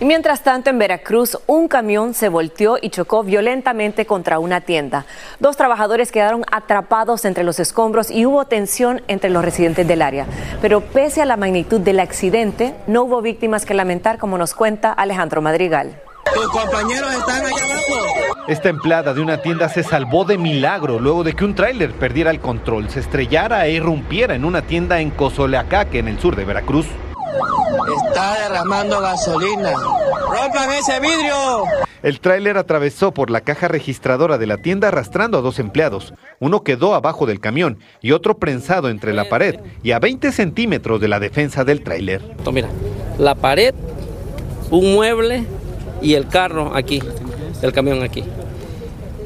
Y 0.00 0.04
mientras 0.04 0.44
tanto, 0.44 0.70
en 0.70 0.78
Veracruz, 0.78 1.38
un 1.48 1.66
camión 1.66 2.14
se 2.14 2.28
volteó 2.28 2.78
y 2.80 2.90
chocó 2.90 3.24
violentamente 3.24 4.06
contra 4.06 4.38
una 4.38 4.60
tienda. 4.60 5.06
Dos 5.40 5.56
trabajadores 5.56 6.12
quedaron 6.12 6.44
atrapados 6.52 7.24
entre 7.24 7.42
los 7.42 7.58
escombros 7.58 8.12
y 8.12 8.24
hubo 8.24 8.44
tensión 8.44 9.02
entre 9.08 9.28
los 9.28 9.44
residentes 9.44 9.88
del 9.88 10.02
área. 10.02 10.26
Pero 10.62 10.82
pese 10.82 11.20
a 11.20 11.24
la 11.24 11.36
magnitud 11.36 11.80
del 11.80 11.98
accidente, 11.98 12.74
no 12.86 13.02
hubo 13.02 13.22
víctimas 13.22 13.66
que 13.66 13.74
lamentar, 13.74 14.18
como 14.18 14.38
nos 14.38 14.54
cuenta 14.54 14.92
Alejandro 14.92 15.42
Madrigal. 15.42 16.00
Tus 16.32 16.46
compañeros 16.48 17.12
están 17.12 17.44
allá 17.44 17.64
abajo. 17.64 18.44
Esta 18.46 18.68
empleada 18.68 19.14
de 19.14 19.20
una 19.20 19.42
tienda 19.42 19.68
se 19.68 19.82
salvó 19.82 20.24
de 20.24 20.38
milagro 20.38 21.00
luego 21.00 21.24
de 21.24 21.34
que 21.34 21.44
un 21.44 21.56
tráiler 21.56 21.92
perdiera 21.92 22.30
el 22.30 22.38
control, 22.38 22.88
se 22.88 23.00
estrellara 23.00 23.66
e 23.66 23.72
irrumpiera 23.72 24.36
en 24.36 24.44
una 24.44 24.62
tienda 24.62 25.00
en 25.00 25.10
Cozoleacaque, 25.10 25.98
en 25.98 26.06
el 26.06 26.20
sur 26.20 26.36
de 26.36 26.44
Veracruz. 26.44 26.86
Está 28.04 28.42
derramando 28.42 29.00
gasolina. 29.00 29.72
¡Rompan 30.28 30.70
ese 30.72 31.00
vidrio! 31.00 31.64
El 32.02 32.20
tráiler 32.20 32.56
atravesó 32.58 33.12
por 33.12 33.30
la 33.30 33.40
caja 33.40 33.66
registradora 33.66 34.38
de 34.38 34.46
la 34.46 34.58
tienda 34.58 34.88
arrastrando 34.88 35.38
a 35.38 35.40
dos 35.40 35.58
empleados. 35.58 36.14
Uno 36.38 36.62
quedó 36.62 36.94
abajo 36.94 37.26
del 37.26 37.40
camión 37.40 37.78
y 38.00 38.12
otro 38.12 38.38
prensado 38.38 38.88
entre 38.88 39.12
la 39.12 39.28
pared 39.28 39.56
y 39.82 39.90
a 39.90 39.98
20 39.98 40.30
centímetros 40.32 41.00
de 41.00 41.08
la 41.08 41.18
defensa 41.18 41.64
del 41.64 41.82
tráiler. 41.82 42.22
Mira, 42.52 42.68
la 43.18 43.34
pared, 43.34 43.74
un 44.70 44.94
mueble 44.94 45.44
y 46.00 46.14
el 46.14 46.28
carro 46.28 46.74
aquí, 46.74 47.02
el 47.62 47.72
camión 47.72 48.02
aquí. 48.02 48.24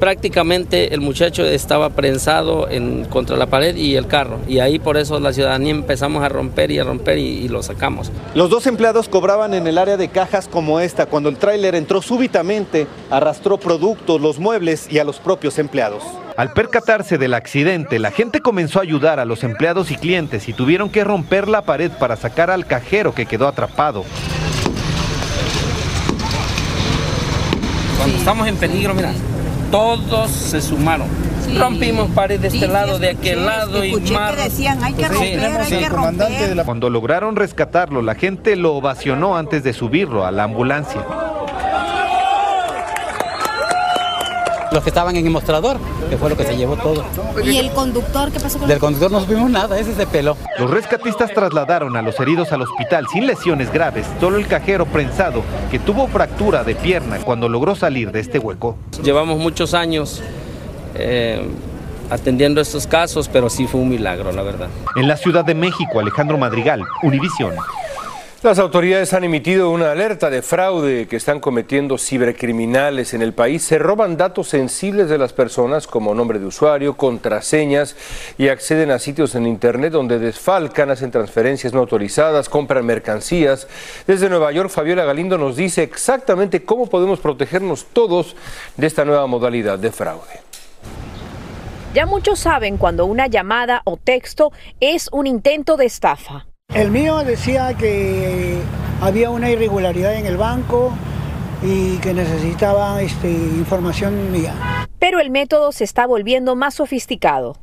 Prácticamente 0.02 0.94
el 0.94 1.00
muchacho 1.00 1.44
estaba 1.44 1.90
prensado 1.90 2.68
en, 2.68 3.04
contra 3.04 3.36
la 3.36 3.46
pared 3.46 3.76
y 3.76 3.94
el 3.94 4.08
carro. 4.08 4.40
Y 4.48 4.58
ahí 4.58 4.80
por 4.80 4.96
eso 4.96 5.20
la 5.20 5.32
ciudadanía 5.32 5.70
empezamos 5.70 6.24
a 6.24 6.28
romper 6.28 6.72
y 6.72 6.80
a 6.80 6.82
romper 6.82 7.18
y, 7.18 7.22
y 7.22 7.46
lo 7.46 7.62
sacamos. 7.62 8.10
Los 8.34 8.50
dos 8.50 8.66
empleados 8.66 9.08
cobraban 9.08 9.54
en 9.54 9.68
el 9.68 9.78
área 9.78 9.96
de 9.96 10.08
cajas 10.08 10.48
como 10.48 10.80
esta 10.80 11.06
cuando 11.06 11.28
el 11.28 11.36
tráiler 11.36 11.76
entró 11.76 12.02
súbitamente, 12.02 12.88
arrastró 13.10 13.58
productos, 13.58 14.20
los 14.20 14.40
muebles 14.40 14.88
y 14.90 14.98
a 14.98 15.04
los 15.04 15.20
propios 15.20 15.60
empleados. 15.60 16.02
Al 16.36 16.52
percatarse 16.52 17.16
del 17.16 17.34
accidente, 17.34 18.00
la 18.00 18.10
gente 18.10 18.40
comenzó 18.40 18.80
a 18.80 18.82
ayudar 18.82 19.20
a 19.20 19.24
los 19.24 19.44
empleados 19.44 19.92
y 19.92 19.94
clientes 19.94 20.48
y 20.48 20.52
tuvieron 20.52 20.90
que 20.90 21.04
romper 21.04 21.46
la 21.46 21.62
pared 21.62 21.92
para 21.92 22.16
sacar 22.16 22.50
al 22.50 22.66
cajero 22.66 23.14
que 23.14 23.26
quedó 23.26 23.46
atrapado. 23.46 24.04
Cuando 27.98 28.18
estamos 28.18 28.48
en 28.48 28.56
peligro, 28.56 28.94
mira, 28.94 29.12
todos 29.72 30.30
se 30.30 30.60
sumaron. 30.60 31.08
Rompimos 31.58 32.10
pared 32.10 32.38
de 32.38 32.48
este 32.48 32.68
lado, 32.68 32.98
de 32.98 33.10
aquel 33.10 33.44
lado 33.44 33.84
y 33.84 33.96
más. 34.12 34.36
decían, 34.36 34.84
hay 34.84 34.92
que 34.92 35.08
romper, 35.08 35.60
hay 35.60 35.78
que 35.78 35.88
romper. 35.88 36.64
Cuando 36.64 36.90
lograron 36.90 37.34
rescatarlo, 37.34 38.02
la 38.02 38.14
gente 38.14 38.54
lo 38.54 38.74
ovacionó 38.74 39.36
antes 39.36 39.64
de 39.64 39.72
subirlo 39.72 40.24
a 40.24 40.30
la 40.30 40.44
ambulancia. 40.44 41.00
Los 44.72 44.82
que 44.82 44.90
estaban 44.90 45.16
en 45.16 45.26
el 45.26 45.32
mostrador, 45.32 45.78
que 46.08 46.16
fue 46.16 46.30
lo 46.30 46.36
que 46.36 46.44
se 46.44 46.56
llevó 46.56 46.76
todo. 46.76 47.04
¿Y 47.44 47.58
el 47.58 47.70
conductor 47.72 48.30
qué 48.32 48.40
pasó 48.40 48.58
con 48.58 48.68
Del 48.68 48.78
conductor 48.78 49.10
no 49.10 49.20
supimos 49.20 49.50
nada, 49.50 49.78
ese 49.78 49.94
se 49.94 50.06
peló. 50.06 50.36
Los 50.58 50.70
rescatistas 50.70 51.32
trasladaron 51.32 51.96
a 51.96 52.02
los 52.02 52.18
heridos 52.20 52.52
al 52.52 52.62
hospital 52.62 53.06
sin 53.12 53.26
lesiones 53.26 53.72
graves, 53.72 54.06
solo 54.20 54.38
el 54.38 54.46
cajero 54.46 54.86
prensado, 54.86 55.42
que 55.70 55.78
tuvo 55.78 56.06
fractura 56.08 56.64
de 56.64 56.74
pierna 56.74 57.18
cuando 57.18 57.48
logró 57.48 57.74
salir 57.74 58.12
de 58.12 58.20
este 58.20 58.38
hueco. 58.38 58.76
Llevamos 59.02 59.38
muchos 59.38 59.74
años 59.74 60.22
eh, 60.94 61.46
atendiendo 62.10 62.60
estos 62.60 62.86
casos, 62.86 63.28
pero 63.28 63.48
sí 63.48 63.66
fue 63.66 63.80
un 63.80 63.88
milagro, 63.88 64.32
la 64.32 64.42
verdad. 64.42 64.68
En 64.96 65.08
la 65.08 65.16
Ciudad 65.16 65.44
de 65.44 65.54
México, 65.54 66.00
Alejandro 66.00 66.38
Madrigal, 66.38 66.82
Univisión. 67.02 67.54
Las 68.42 68.58
autoridades 68.58 69.12
han 69.12 69.22
emitido 69.22 69.70
una 69.70 69.92
alerta 69.92 70.28
de 70.28 70.42
fraude 70.42 71.06
que 71.06 71.14
están 71.14 71.38
cometiendo 71.38 71.96
cibercriminales 71.96 73.14
en 73.14 73.22
el 73.22 73.34
país. 73.34 73.62
Se 73.62 73.78
roban 73.78 74.16
datos 74.16 74.48
sensibles 74.48 75.08
de 75.08 75.16
las 75.16 75.32
personas 75.32 75.86
como 75.86 76.12
nombre 76.12 76.40
de 76.40 76.46
usuario, 76.46 76.96
contraseñas 76.96 77.94
y 78.38 78.48
acceden 78.48 78.90
a 78.90 78.98
sitios 78.98 79.36
en 79.36 79.46
Internet 79.46 79.92
donde 79.92 80.18
desfalcan, 80.18 80.90
hacen 80.90 81.12
transferencias 81.12 81.72
no 81.72 81.78
autorizadas, 81.78 82.48
compran 82.48 82.84
mercancías. 82.84 83.68
Desde 84.08 84.28
Nueva 84.28 84.50
York, 84.50 84.70
Fabiola 84.70 85.04
Galindo 85.04 85.38
nos 85.38 85.54
dice 85.54 85.84
exactamente 85.84 86.64
cómo 86.64 86.88
podemos 86.88 87.20
protegernos 87.20 87.86
todos 87.92 88.34
de 88.76 88.88
esta 88.88 89.04
nueva 89.04 89.28
modalidad 89.28 89.78
de 89.78 89.92
fraude. 89.92 90.40
Ya 91.94 92.06
muchos 92.06 92.40
saben 92.40 92.76
cuando 92.76 93.06
una 93.06 93.28
llamada 93.28 93.82
o 93.84 93.98
texto 93.98 94.50
es 94.80 95.08
un 95.12 95.28
intento 95.28 95.76
de 95.76 95.84
estafa. 95.84 96.46
El 96.74 96.90
mío 96.90 97.22
decía 97.22 97.74
que 97.74 98.58
había 99.02 99.28
una 99.28 99.50
irregularidad 99.50 100.14
en 100.14 100.24
el 100.24 100.38
banco 100.38 100.90
y 101.62 101.98
que 101.98 102.14
necesitaba 102.14 103.02
este, 103.02 103.30
información 103.30 104.32
mía. 104.32 104.54
Pero 104.98 105.20
el 105.20 105.28
método 105.28 105.72
se 105.72 105.84
está 105.84 106.06
volviendo 106.06 106.56
más 106.56 106.76
sofisticado. 106.76 107.58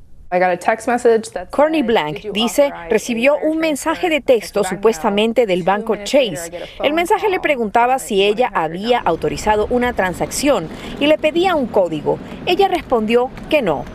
Corny 1.50 1.82
Blank 1.82 2.32
dice 2.34 2.72
recibió 2.88 3.36
un 3.40 3.58
mensaje 3.58 4.12
de 4.12 4.22
texto 4.22 4.64
supuestamente 4.64 5.48
del 5.48 5.64
banco 5.64 5.96
Chase. 5.96 6.52
El 6.84 6.94
mensaje 6.94 7.30
le 7.30 7.40
preguntaba 7.40 7.98
si 7.98 8.22
ella 8.22 8.52
había 8.54 9.00
autorizado 9.00 9.66
una 9.72 9.94
transacción 9.94 10.68
y 11.00 11.08
le 11.08 11.18
pedía 11.18 11.56
un 11.56 11.66
código. 11.66 12.20
Ella 12.46 12.68
respondió 12.68 13.32
que 13.50 13.64
no. 13.64 13.86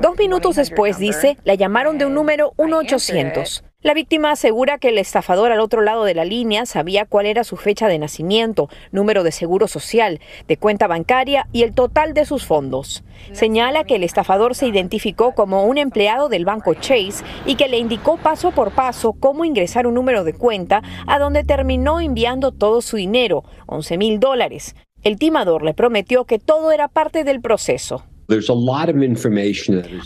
Dos 0.00 0.18
minutos 0.18 0.56
después, 0.56 0.98
dice, 0.98 1.36
la 1.44 1.54
llamaron 1.54 1.98
de 1.98 2.06
un 2.06 2.14
número 2.14 2.52
1-800. 2.56 3.62
La 3.82 3.94
víctima 3.94 4.32
asegura 4.32 4.78
que 4.78 4.88
el 4.88 4.98
estafador 4.98 5.52
al 5.52 5.60
otro 5.60 5.80
lado 5.80 6.04
de 6.04 6.14
la 6.14 6.24
línea 6.24 6.66
sabía 6.66 7.04
cuál 7.04 7.26
era 7.26 7.44
su 7.44 7.56
fecha 7.56 7.86
de 7.86 8.00
nacimiento, 8.00 8.68
número 8.90 9.22
de 9.22 9.30
seguro 9.30 9.68
social, 9.68 10.20
de 10.48 10.56
cuenta 10.56 10.88
bancaria 10.88 11.46
y 11.52 11.62
el 11.62 11.72
total 11.72 12.12
de 12.12 12.24
sus 12.24 12.44
fondos. 12.44 13.04
Señala 13.30 13.84
que 13.84 13.94
el 13.94 14.02
estafador 14.02 14.56
se 14.56 14.66
identificó 14.66 15.36
como 15.36 15.66
un 15.66 15.78
empleado 15.78 16.28
del 16.28 16.44
banco 16.44 16.74
Chase 16.74 17.22
y 17.44 17.54
que 17.54 17.68
le 17.68 17.78
indicó 17.78 18.16
paso 18.16 18.50
por 18.50 18.72
paso 18.72 19.12
cómo 19.12 19.44
ingresar 19.44 19.86
un 19.86 19.94
número 19.94 20.24
de 20.24 20.32
cuenta 20.32 20.82
a 21.06 21.18
donde 21.20 21.44
terminó 21.44 22.00
enviando 22.00 22.50
todo 22.50 22.80
su 22.82 22.96
dinero, 22.96 23.44
11 23.66 23.98
mil 23.98 24.18
dólares. 24.18 24.74
El 25.06 25.18
timador 25.18 25.62
le 25.62 25.72
prometió 25.72 26.24
que 26.24 26.40
todo 26.40 26.72
era 26.72 26.88
parte 26.88 27.22
del 27.22 27.40
proceso. 27.40 28.02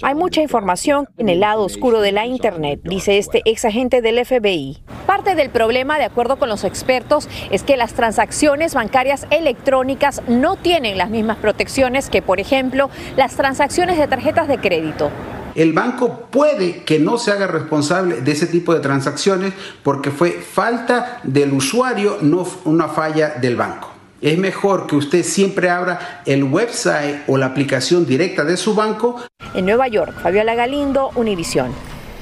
Hay 0.02 0.14
mucha 0.14 0.42
información 0.42 1.08
en 1.16 1.30
el 1.30 1.40
lado 1.40 1.62
oscuro 1.62 2.02
de 2.02 2.12
la 2.12 2.26
Internet, 2.26 2.80
dice 2.84 3.16
este 3.16 3.40
ex 3.46 3.64
agente 3.64 4.02
del 4.02 4.22
FBI. 4.22 4.82
Parte 5.06 5.34
del 5.34 5.48
problema, 5.48 5.98
de 5.98 6.04
acuerdo 6.04 6.38
con 6.38 6.50
los 6.50 6.64
expertos, 6.64 7.30
es 7.50 7.62
que 7.62 7.78
las 7.78 7.94
transacciones 7.94 8.74
bancarias 8.74 9.26
electrónicas 9.30 10.20
no 10.28 10.56
tienen 10.56 10.98
las 10.98 11.08
mismas 11.08 11.38
protecciones 11.38 12.10
que, 12.10 12.20
por 12.20 12.38
ejemplo, 12.38 12.90
las 13.16 13.36
transacciones 13.36 13.96
de 13.96 14.06
tarjetas 14.06 14.48
de 14.48 14.58
crédito. 14.58 15.10
El 15.54 15.72
banco 15.72 16.26
puede 16.30 16.84
que 16.84 16.98
no 16.98 17.16
se 17.16 17.30
haga 17.30 17.46
responsable 17.46 18.20
de 18.20 18.32
ese 18.32 18.46
tipo 18.46 18.74
de 18.74 18.80
transacciones 18.80 19.54
porque 19.82 20.10
fue 20.10 20.32
falta 20.32 21.22
del 21.22 21.54
usuario, 21.54 22.18
no 22.20 22.46
una 22.66 22.88
falla 22.88 23.36
del 23.40 23.56
banco. 23.56 23.99
Es 24.22 24.36
mejor 24.36 24.86
que 24.86 24.96
usted 24.96 25.22
siempre 25.22 25.70
abra 25.70 26.22
el 26.26 26.44
website 26.44 27.22
o 27.26 27.38
la 27.38 27.46
aplicación 27.46 28.04
directa 28.04 28.44
de 28.44 28.58
su 28.58 28.74
banco. 28.74 29.18
En 29.54 29.64
Nueva 29.64 29.88
York, 29.88 30.12
Fabiola 30.22 30.54
Galindo, 30.54 31.10
Univisión. 31.14 31.72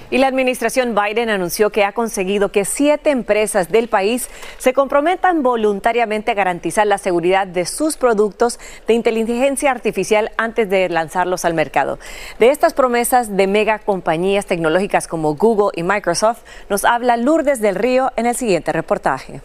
Y 0.09 0.19
la 0.19 0.29
administración 0.29 0.95
Biden 0.95 1.29
anunció 1.29 1.71
que 1.71 1.85
ha 1.85 1.93
conseguido 1.93 2.53
que 2.53 2.65
siete 2.65 3.11
empresas 3.11 3.71
del 3.71 3.89
país 3.89 4.31
se 4.59 4.73
comprometan 4.73 5.43
voluntariamente 5.43 6.31
a 6.31 6.35
garantizar 6.35 6.87
la 6.87 6.99
seguridad 6.99 7.49
de 7.49 7.67
sus 7.67 7.97
productos 7.97 8.61
de 8.87 8.95
inteligencia 8.95 9.73
artificial 9.73 10.31
antes 10.39 10.71
de 10.71 10.89
lanzarlos 10.89 11.45
al 11.45 11.55
mercado. 11.55 11.99
De 12.39 12.51
estas 12.51 12.75
promesas 12.75 13.37
de 13.37 13.49
mega 13.49 13.81
compañías 13.81 14.47
tecnológicas 14.47 15.09
como 15.09 15.35
Google 15.35 15.73
y 15.75 15.83
Microsoft 15.83 16.43
nos 16.71 16.85
habla 16.85 17.17
Lourdes 17.17 17.61
del 17.61 17.75
Río 17.75 18.13
en 18.17 18.27
el 18.27 18.37
siguiente 18.37 18.73
reportaje. 18.73 19.43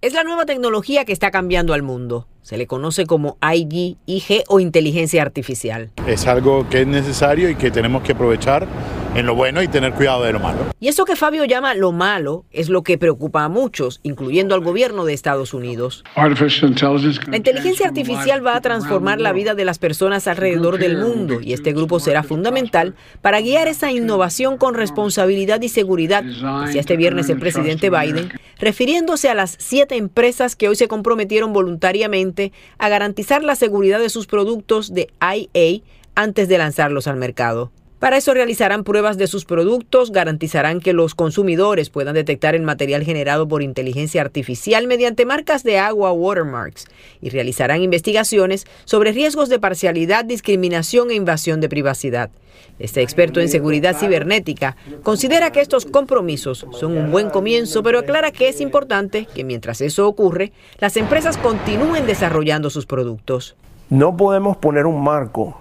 Es 0.00 0.12
la 0.12 0.22
nueva 0.22 0.46
tecnología 0.46 1.04
que 1.04 1.12
está 1.12 1.32
cambiando 1.32 1.74
al 1.74 1.82
mundo. 1.82 2.28
Se 2.42 2.56
le 2.56 2.68
conoce 2.68 3.04
como 3.04 3.36
IG, 3.42 3.96
IG 4.06 4.44
o 4.46 4.60
inteligencia 4.60 5.22
artificial. 5.22 5.90
Es 6.06 6.28
algo 6.28 6.68
que 6.68 6.82
es 6.82 6.86
necesario 6.86 7.50
y 7.50 7.56
que 7.56 7.72
tenemos 7.72 8.04
que 8.04 8.12
aprovechar 8.12 8.68
en 9.14 9.26
lo 9.26 9.34
bueno 9.34 9.62
y 9.62 9.68
tener 9.68 9.92
cuidado 9.92 10.22
de 10.22 10.32
lo 10.32 10.40
malo. 10.40 10.58
Y 10.80 10.88
eso 10.88 11.04
que 11.04 11.16
Fabio 11.16 11.44
llama 11.44 11.74
lo 11.74 11.92
malo 11.92 12.44
es 12.50 12.68
lo 12.68 12.82
que 12.82 12.98
preocupa 12.98 13.44
a 13.44 13.48
muchos, 13.48 14.00
incluyendo 14.02 14.54
al 14.54 14.60
gobierno 14.60 15.04
de 15.04 15.12
Estados 15.12 15.54
Unidos. 15.54 16.04
La 16.14 17.36
inteligencia 17.36 17.86
artificial 17.86 18.46
va 18.46 18.56
a 18.56 18.60
transformar 18.60 19.20
la 19.20 19.32
vida 19.32 19.54
de 19.54 19.64
las 19.64 19.78
personas 19.78 20.26
alrededor 20.28 20.78
del 20.78 20.98
mundo 20.98 21.40
y 21.40 21.52
este 21.52 21.72
grupo 21.72 22.00
será 22.00 22.22
fundamental 22.22 22.94
para 23.22 23.40
guiar 23.40 23.68
esa 23.68 23.90
innovación 23.90 24.56
con 24.56 24.74
responsabilidad 24.74 25.60
y 25.62 25.68
seguridad, 25.68 26.22
decía 26.22 26.80
este 26.80 26.96
viernes 26.96 27.28
el 27.28 27.38
presidente 27.38 27.90
Biden, 27.90 28.30
refiriéndose 28.58 29.28
a 29.28 29.34
las 29.34 29.56
siete 29.58 29.96
empresas 29.96 30.56
que 30.56 30.68
hoy 30.68 30.76
se 30.76 30.88
comprometieron 30.88 31.52
voluntariamente 31.52 32.52
a 32.78 32.88
garantizar 32.88 33.42
la 33.42 33.56
seguridad 33.56 33.98
de 34.00 34.10
sus 34.10 34.26
productos 34.26 34.92
de 34.92 35.08
IA 35.20 35.82
antes 36.14 36.48
de 36.48 36.58
lanzarlos 36.58 37.06
al 37.06 37.16
mercado. 37.16 37.70
Para 37.98 38.16
eso 38.16 38.32
realizarán 38.32 38.84
pruebas 38.84 39.18
de 39.18 39.26
sus 39.26 39.44
productos, 39.44 40.12
garantizarán 40.12 40.78
que 40.78 40.92
los 40.92 41.16
consumidores 41.16 41.90
puedan 41.90 42.14
detectar 42.14 42.54
el 42.54 42.62
material 42.62 43.02
generado 43.02 43.48
por 43.48 43.60
inteligencia 43.60 44.20
artificial 44.20 44.86
mediante 44.86 45.26
marcas 45.26 45.64
de 45.64 45.80
agua 45.80 46.12
watermarks 46.12 46.86
y 47.20 47.30
realizarán 47.30 47.82
investigaciones 47.82 48.66
sobre 48.84 49.10
riesgos 49.10 49.48
de 49.48 49.58
parcialidad, 49.58 50.24
discriminación 50.24 51.10
e 51.10 51.14
invasión 51.14 51.60
de 51.60 51.68
privacidad. 51.68 52.30
Este 52.78 53.02
experto 53.02 53.40
en 53.40 53.48
seguridad 53.48 53.96
cibernética 53.96 54.76
considera 55.02 55.50
que 55.50 55.60
estos 55.60 55.84
compromisos 55.84 56.66
son 56.70 56.96
un 56.96 57.10
buen 57.10 57.30
comienzo, 57.30 57.82
pero 57.82 57.98
aclara 57.98 58.30
que 58.30 58.48
es 58.48 58.60
importante 58.60 59.26
que 59.34 59.42
mientras 59.42 59.80
eso 59.80 60.06
ocurre, 60.06 60.52
las 60.78 60.96
empresas 60.96 61.36
continúen 61.36 62.06
desarrollando 62.06 62.70
sus 62.70 62.86
productos. 62.86 63.56
No 63.90 64.16
podemos 64.16 64.56
poner 64.56 64.86
un 64.86 65.02
marco 65.02 65.60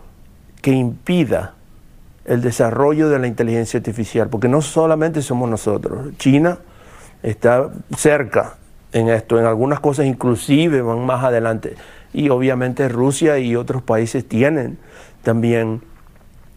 que 0.61 0.71
impida 0.71 1.56
el 2.27 2.41
desarrollo 2.41 3.09
de 3.09 3.19
la 3.19 3.27
inteligencia 3.27 3.77
artificial, 3.77 4.29
porque 4.29 4.47
no 4.47 4.61
solamente 4.61 5.21
somos 5.21 5.49
nosotros, 5.49 6.15
China 6.17 6.59
está 7.23 7.71
cerca 7.95 8.57
en 8.91 9.09
esto, 9.09 9.39
en 9.39 9.45
algunas 9.45 9.79
cosas 9.79 10.05
inclusive 10.05 10.81
van 10.81 11.05
más 11.05 11.23
adelante, 11.23 11.75
y 12.13 12.29
obviamente 12.29 12.89
Rusia 12.89 13.39
y 13.39 13.55
otros 13.55 13.81
países 13.81 14.27
tienen 14.27 14.77
también 15.23 15.81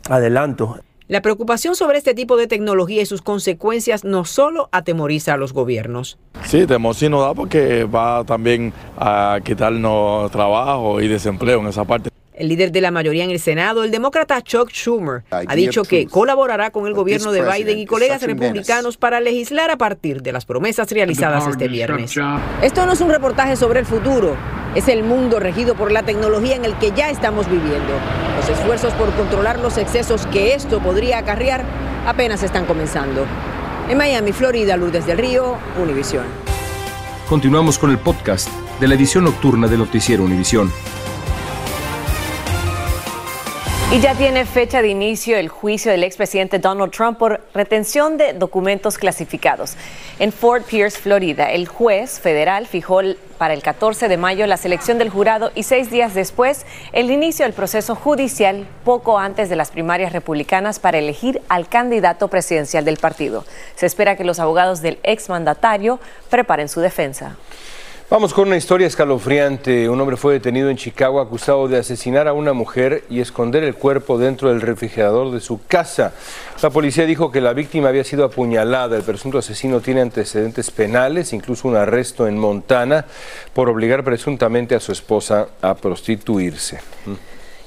adelantos. 0.09 0.81
La 1.09 1.23
preocupación 1.23 1.75
sobre 1.75 1.99
este 1.99 2.15
tipo 2.15 2.37
de 2.37 2.47
tecnología 2.47 3.03
y 3.03 3.07
sus 3.07 3.21
consecuencias 3.21 4.05
no 4.05 4.25
solo 4.25 4.69
atemoriza 4.71 5.35
a 5.35 5.37
los 5.37 5.53
gobiernos. 5.53 6.19
Sí, 6.45 6.69
temor 6.69 6.95
sí 6.95 7.09
nos 7.09 7.23
da 7.23 7.35
porque 7.35 7.83
va 7.83 8.23
también 8.25 8.73
a 8.97 9.41
quitarnos 9.43 10.31
trabajo 10.31 11.01
y 11.01 11.09
desempleo 11.09 11.59
en 11.59 11.67
esa 11.67 11.85
parte. 11.85 12.10
El 12.41 12.49
líder 12.49 12.73
de 12.73 12.81
la 12.81 12.91
mayoría 12.91 13.23
en 13.23 13.31
el 13.31 13.39
Senado, 13.39 13.85
el 13.85 13.91
demócrata 13.91 14.41
Chuck 14.41 14.71
Schumer, 14.71 15.25
ha 15.31 15.55
dicho 15.55 15.83
que 15.83 16.07
colaborará 16.07 16.71
con 16.71 16.87
el 16.87 16.95
gobierno 16.95 17.33
de 17.33 17.43
Biden 17.43 17.79
y 17.79 17.85
colegas 17.85 18.23
republicanos 18.23 18.97
para 18.97 19.21
legislar 19.21 19.71
a 19.71 19.77
partir 19.77 20.23
de 20.23 20.33
las 20.33 20.47
promesas 20.47 20.91
realizadas 20.91 21.47
este 21.47 21.69
viernes. 21.69 22.15
Esto 22.63 22.87
no 22.87 22.95
es 22.95 23.01
un 23.03 23.11
reportaje 23.11 23.57
sobre 23.57 23.81
el 23.81 23.85
futuro, 23.85 24.39
es 24.75 24.89
el 24.89 25.03
mundo 25.03 25.39
regido 25.39 25.75
por 25.75 25.93
la 25.93 26.03
tecnología 26.03 26.57
en 26.57 26.65
el 26.65 26.79
que 26.79 26.93
ya 26.93 27.11
estamos 27.11 27.47
viviendo. 27.47 27.93
Los 28.39 28.49
esfuerzos 28.49 28.95
por 28.95 29.13
controlar 29.17 29.59
los 29.59 29.77
excesos 29.77 30.25
que 30.29 30.55
esto 30.55 30.81
podría 30.81 31.19
acarrear 31.19 31.63
apenas 32.07 32.43
están 32.43 32.65
comenzando. 32.65 33.27
En 33.91 33.99
Miami, 33.99 34.33
Florida, 34.33 34.79
Lourdes 34.79 35.05
del 35.05 35.19
Río, 35.19 35.59
Univisión. 35.79 36.25
Continuamos 37.29 37.79
con 37.79 37.91
el 37.91 37.99
podcast 37.99 38.49
de 38.81 38.89
la 38.89 38.95
edición 38.95 39.25
nocturna 39.25 39.69
de 39.69 39.77
Noticiero 39.77 40.25
Univisión. 40.25 40.73
Y 43.93 43.99
ya 43.99 44.15
tiene 44.15 44.47
fecha 44.47 44.83
de 44.83 44.89
inicio 44.89 45.37
el 45.37 45.49
juicio 45.49 45.91
del 45.91 46.05
expresidente 46.05 46.61
Donald 46.61 46.93
Trump 46.93 47.19
por 47.19 47.41
retención 47.53 48.19
de 48.19 48.35
documentos 48.35 48.99
clasificados. 48.99 49.75
En 50.21 50.31
Fort 50.31 50.65
Pierce, 50.65 50.97
Florida, 50.97 51.51
el 51.51 51.67
juez 51.67 52.21
federal 52.21 52.69
fijó 52.69 53.01
para 53.37 53.53
el 53.53 53.65
14 53.65 54.07
de 54.07 54.17
mayo 54.17 54.47
la 54.47 54.59
selección 54.59 54.99
del 54.99 55.11
jurado 55.11 55.51
y 55.57 55.65
seis 55.65 55.91
días 55.91 56.15
después 56.15 56.67
el 56.93 57.11
inicio 57.11 57.45
del 57.45 57.53
proceso 57.53 57.97
judicial 57.97 58.65
poco 58.85 59.19
antes 59.19 59.49
de 59.49 59.57
las 59.57 59.73
primarias 59.73 60.13
republicanas 60.13 60.79
para 60.79 60.99
elegir 60.99 61.43
al 61.49 61.69
candidato 61.69 62.29
presidencial 62.29 62.85
del 62.85 62.97
partido. 62.97 63.45
Se 63.75 63.87
espera 63.87 64.15
que 64.15 64.23
los 64.23 64.39
abogados 64.39 64.83
del 64.83 65.01
exmandatario 65.03 65.99
preparen 66.29 66.69
su 66.69 66.79
defensa. 66.79 67.35
Vamos 68.11 68.35
con 68.35 68.49
una 68.49 68.57
historia 68.57 68.89
escalofriante. 68.89 69.89
Un 69.89 70.01
hombre 70.01 70.17
fue 70.17 70.33
detenido 70.33 70.69
en 70.69 70.77
Chicago 70.77 71.21
acusado 71.21 71.69
de 71.69 71.79
asesinar 71.79 72.27
a 72.27 72.33
una 72.33 72.53
mujer 72.53 73.05
y 73.09 73.21
esconder 73.21 73.63
el 73.63 73.77
cuerpo 73.77 74.19
dentro 74.19 74.49
del 74.49 74.63
refrigerador 74.63 75.31
de 75.31 75.39
su 75.39 75.65
casa. 75.69 76.13
La 76.61 76.71
policía 76.71 77.07
dijo 77.07 77.31
que 77.31 77.41
la 77.41 77.53
víctima 77.53 77.89
había 77.89 78.03
sido 78.03 78.25
apuñalada. 78.25 78.97
El 78.97 79.05
presunto 79.05 79.39
asesino 79.39 79.81
tiene 79.81 80.01
antecedentes 80.01 80.73
penales, 80.73 81.33
incluso 81.33 81.69
un 81.69 81.77
arresto 81.77 82.27
en 82.27 82.37
Montana 82.37 83.07
por 83.55 83.69
obligar 83.69 84.03
presuntamente 84.03 84.75
a 84.75 84.81
su 84.81 84.91
esposa 84.91 85.47
a 85.63 85.77
prostituirse. 85.77 86.81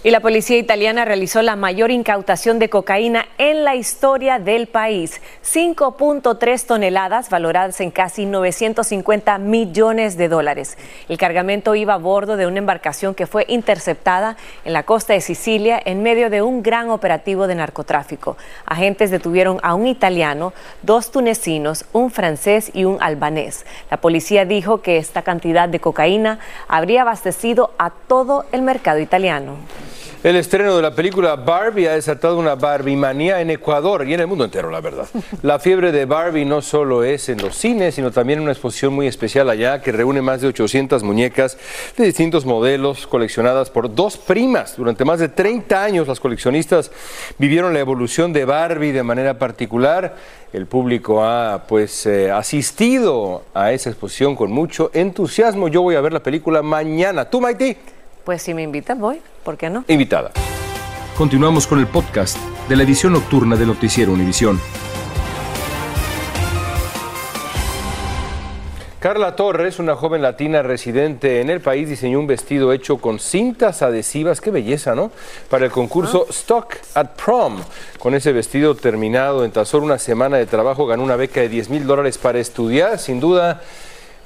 Y 0.06 0.12
la 0.12 0.20
policía 0.20 0.58
italiana 0.58 1.06
realizó 1.06 1.42
la 1.42 1.56
mayor 1.56 1.90
incautación 1.90 2.60
de 2.60 2.70
cocaína 2.70 3.26
en 3.38 3.64
la 3.64 3.76
historia 3.76 4.38
del 4.38 4.68
país. 4.68 5.22
5.3 5.46 6.66
toneladas 6.66 7.30
valoradas 7.30 7.80
en 7.80 7.90
casi 7.90 8.26
950 8.26 9.38
millones 9.38 10.18
de 10.18 10.28
dólares. 10.28 10.78
El 11.08 11.18
cargamento 11.18 11.74
iba 11.74 11.94
a 11.94 12.00
bordo 12.00 12.36
de 12.36 12.48
una 12.48 12.58
embarcación 12.58 13.16
que 13.16 13.28
fue 13.28 13.46
interceptada 13.48 14.36
en 14.66 14.74
la 14.74 14.84
costa 14.84 15.14
de 15.14 15.22
Sicilia 15.22 15.82
en 15.86 16.04
medio 16.04 16.30
de 16.30 16.42
un 16.42 16.64
gran 16.64 16.90
operativo 16.90 17.48
de 17.48 17.56
narcotráfico. 17.56 18.36
Agentes 18.66 19.10
detuvieron 19.10 19.60
a 19.64 19.74
un 19.74 19.88
italiano, 19.88 20.52
dos 20.82 21.12
tunecinos, 21.12 21.86
un 21.94 22.12
francés 22.12 22.72
y 22.74 22.84
un 22.84 22.98
albanés. 23.02 23.66
La 23.90 24.02
policía 24.02 24.44
dijo 24.44 24.82
que 24.82 24.98
esta 24.98 25.22
cantidad 25.22 25.70
de 25.70 25.80
cocaína 25.80 26.40
habría 26.68 27.04
abastecido 27.04 27.72
a 27.78 27.90
todo 27.90 28.44
el 28.52 28.64
mercado 28.64 29.00
italiano. 29.00 29.56
El 30.24 30.38
estreno 30.38 30.78
de 30.78 30.82
la 30.82 30.96
película 30.96 31.36
Barbie 31.36 31.90
ha 31.90 31.96
desatado 31.96 32.38
una 32.38 32.56
Barbie 32.56 32.96
manía 32.96 33.42
en 33.42 33.50
Ecuador 33.50 34.08
y 34.08 34.14
en 34.14 34.22
el 34.22 34.28
mundo 34.28 34.46
entero, 34.46 34.72
la 34.72 34.80
verdad. 34.80 35.06
La 35.42 35.60
fiebre 35.60 35.92
de 35.92 36.06
Barbie 36.06 36.46
no 36.46 36.62
solo 36.62 37.04
es 37.04 37.28
en 37.28 37.42
los 37.42 37.58
cines, 37.58 37.96
sino 37.96 38.10
también 38.10 38.40
en 38.40 38.44
una 38.44 38.54
exposición 38.54 38.94
muy 38.94 39.06
especial 39.06 39.50
allá 39.50 39.82
que 39.82 39.92
reúne 39.92 40.22
más 40.22 40.40
de 40.40 40.48
800 40.48 41.04
muñecas 41.04 41.58
de 41.98 42.06
distintos 42.06 42.46
modelos 42.46 43.06
coleccionadas 43.06 43.70
por 43.70 43.94
dos 43.94 44.16
primas. 44.16 44.78
Durante 44.78 45.04
más 45.04 45.20
de 45.20 45.28
30 45.28 45.84
años 45.84 46.08
las 46.08 46.22
coleccionistas 46.22 46.90
vivieron 47.38 47.74
la 47.74 47.82
evolución 47.82 48.32
de 48.32 48.46
Barbie 48.46 48.94
de 48.94 49.04
manera 49.04 49.38
particular. 49.38 50.16
El 50.54 50.68
público 50.68 51.22
ha 51.22 51.66
pues 51.68 52.06
eh, 52.06 52.32
asistido 52.32 53.44
a 53.54 53.74
esa 53.74 53.90
exposición 53.90 54.38
con 54.38 54.54
mucho 54.54 54.90
entusiasmo. 54.94 55.68
Yo 55.68 55.82
voy 55.82 55.96
a 55.96 56.02
ver 56.02 56.14
la 56.14 56.24
película 56.24 56.62
mañana. 56.62 57.30
¿Tú, 57.30 57.42
Maiti? 57.42 57.76
Pues 58.24 58.42
si 58.42 58.54
me 58.54 58.64
invitan, 58.64 59.00
voy. 59.00 59.22
¿Por 59.44 59.58
qué 59.58 59.70
no? 59.70 59.84
Invitada. 59.88 60.32
Continuamos 61.18 61.68
con 61.68 61.80
el 61.80 61.88
podcast 61.88 62.38
de 62.70 62.76
la 62.76 62.84
edición 62.84 63.14
nocturna 63.14 63.58
de 63.58 63.66
Noticiero 63.66 64.14
Univisión. 64.14 64.60
Carla 69.04 69.36
Torres, 69.36 69.80
una 69.80 69.98
joven 69.98 70.22
latina 70.22 70.62
residente 70.62 71.42
en 71.42 71.50
el 71.50 71.60
país, 71.60 71.90
diseñó 71.90 72.22
un 72.22 72.28
vestido 72.28 72.72
hecho 72.72 73.00
con 73.00 73.20
cintas 73.20 73.82
adhesivas, 73.82 74.40
qué 74.40 74.50
belleza, 74.50 74.96
¿no? 74.96 75.12
Para 75.50 75.66
el 75.66 75.72
concurso 75.72 76.26
Stock 76.30 76.78
at 76.94 77.10
Prom. 77.22 77.58
Con 78.00 78.16
ese 78.16 78.32
vestido 78.32 78.76
terminado 78.76 79.44
en 79.44 79.52
tan 79.52 79.66
solo 79.66 79.84
una 79.84 80.00
semana 80.00 80.38
de 80.38 80.46
trabajo, 80.46 80.86
ganó 80.86 81.04
una 81.04 81.18
beca 81.18 81.42
de 81.42 81.50
10 81.50 81.70
mil 81.70 81.86
dólares 81.86 82.18
para 82.18 82.40
estudiar. 82.40 82.98
Sin 82.98 83.20
duda, 83.20 83.62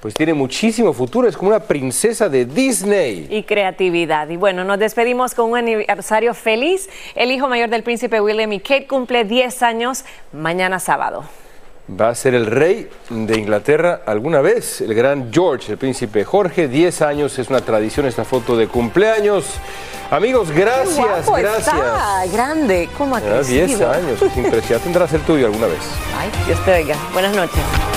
pues 0.07 0.15
tiene 0.15 0.33
muchísimo 0.33 0.93
futuro, 0.93 1.27
es 1.27 1.35
como 1.35 1.49
una 1.49 1.59
princesa 1.59 2.29
de 2.29 2.45
Disney. 2.45 3.27
Y 3.29 3.43
creatividad. 3.43 4.29
Y 4.29 4.37
bueno, 4.37 4.63
nos 4.63 4.79
despedimos 4.79 5.35
con 5.35 5.51
un 5.51 5.57
aniversario 5.57 6.33
feliz. 6.33 6.89
El 7.13 7.29
hijo 7.29 7.49
mayor 7.49 7.69
del 7.69 7.83
príncipe 7.83 8.21
William 8.21 8.53
y 8.53 8.61
Kate 8.61 8.87
cumple 8.87 9.25
10 9.25 9.63
años 9.63 10.05
mañana 10.31 10.79
sábado. 10.79 11.25
va 11.89 12.07
a 12.07 12.15
ser 12.15 12.35
el 12.35 12.45
rey 12.45 12.89
de 13.09 13.37
Inglaterra 13.37 14.03
alguna 14.05 14.39
vez, 14.39 14.79
el 14.79 14.93
gran 14.93 15.29
George, 15.29 15.73
el 15.73 15.77
príncipe 15.77 16.23
Jorge, 16.23 16.69
10 16.69 17.01
años, 17.01 17.37
es 17.37 17.49
una 17.49 17.59
tradición 17.59 18.05
esta 18.05 18.23
foto 18.23 18.55
de 18.55 18.69
cumpleaños. 18.69 19.55
Amigos, 20.09 20.51
gracias, 20.51 21.29
gracias. 21.29 21.67
Está, 21.67 22.25
grande, 22.31 22.87
¿cómo 22.97 23.17
ha 23.17 23.19
10 23.19 23.81
años, 23.81 24.21
es 24.21 24.37
impresionante. 24.37 24.79
Tendrá 24.85 25.05
ser 25.05 25.19
tuyo 25.25 25.47
alguna 25.47 25.67
vez. 25.67 25.81
Ay, 26.17 26.29
Dios 26.45 26.63
te 26.63 26.71
oiga. 26.75 26.95
Buenas 27.11 27.35
noches. 27.35 27.96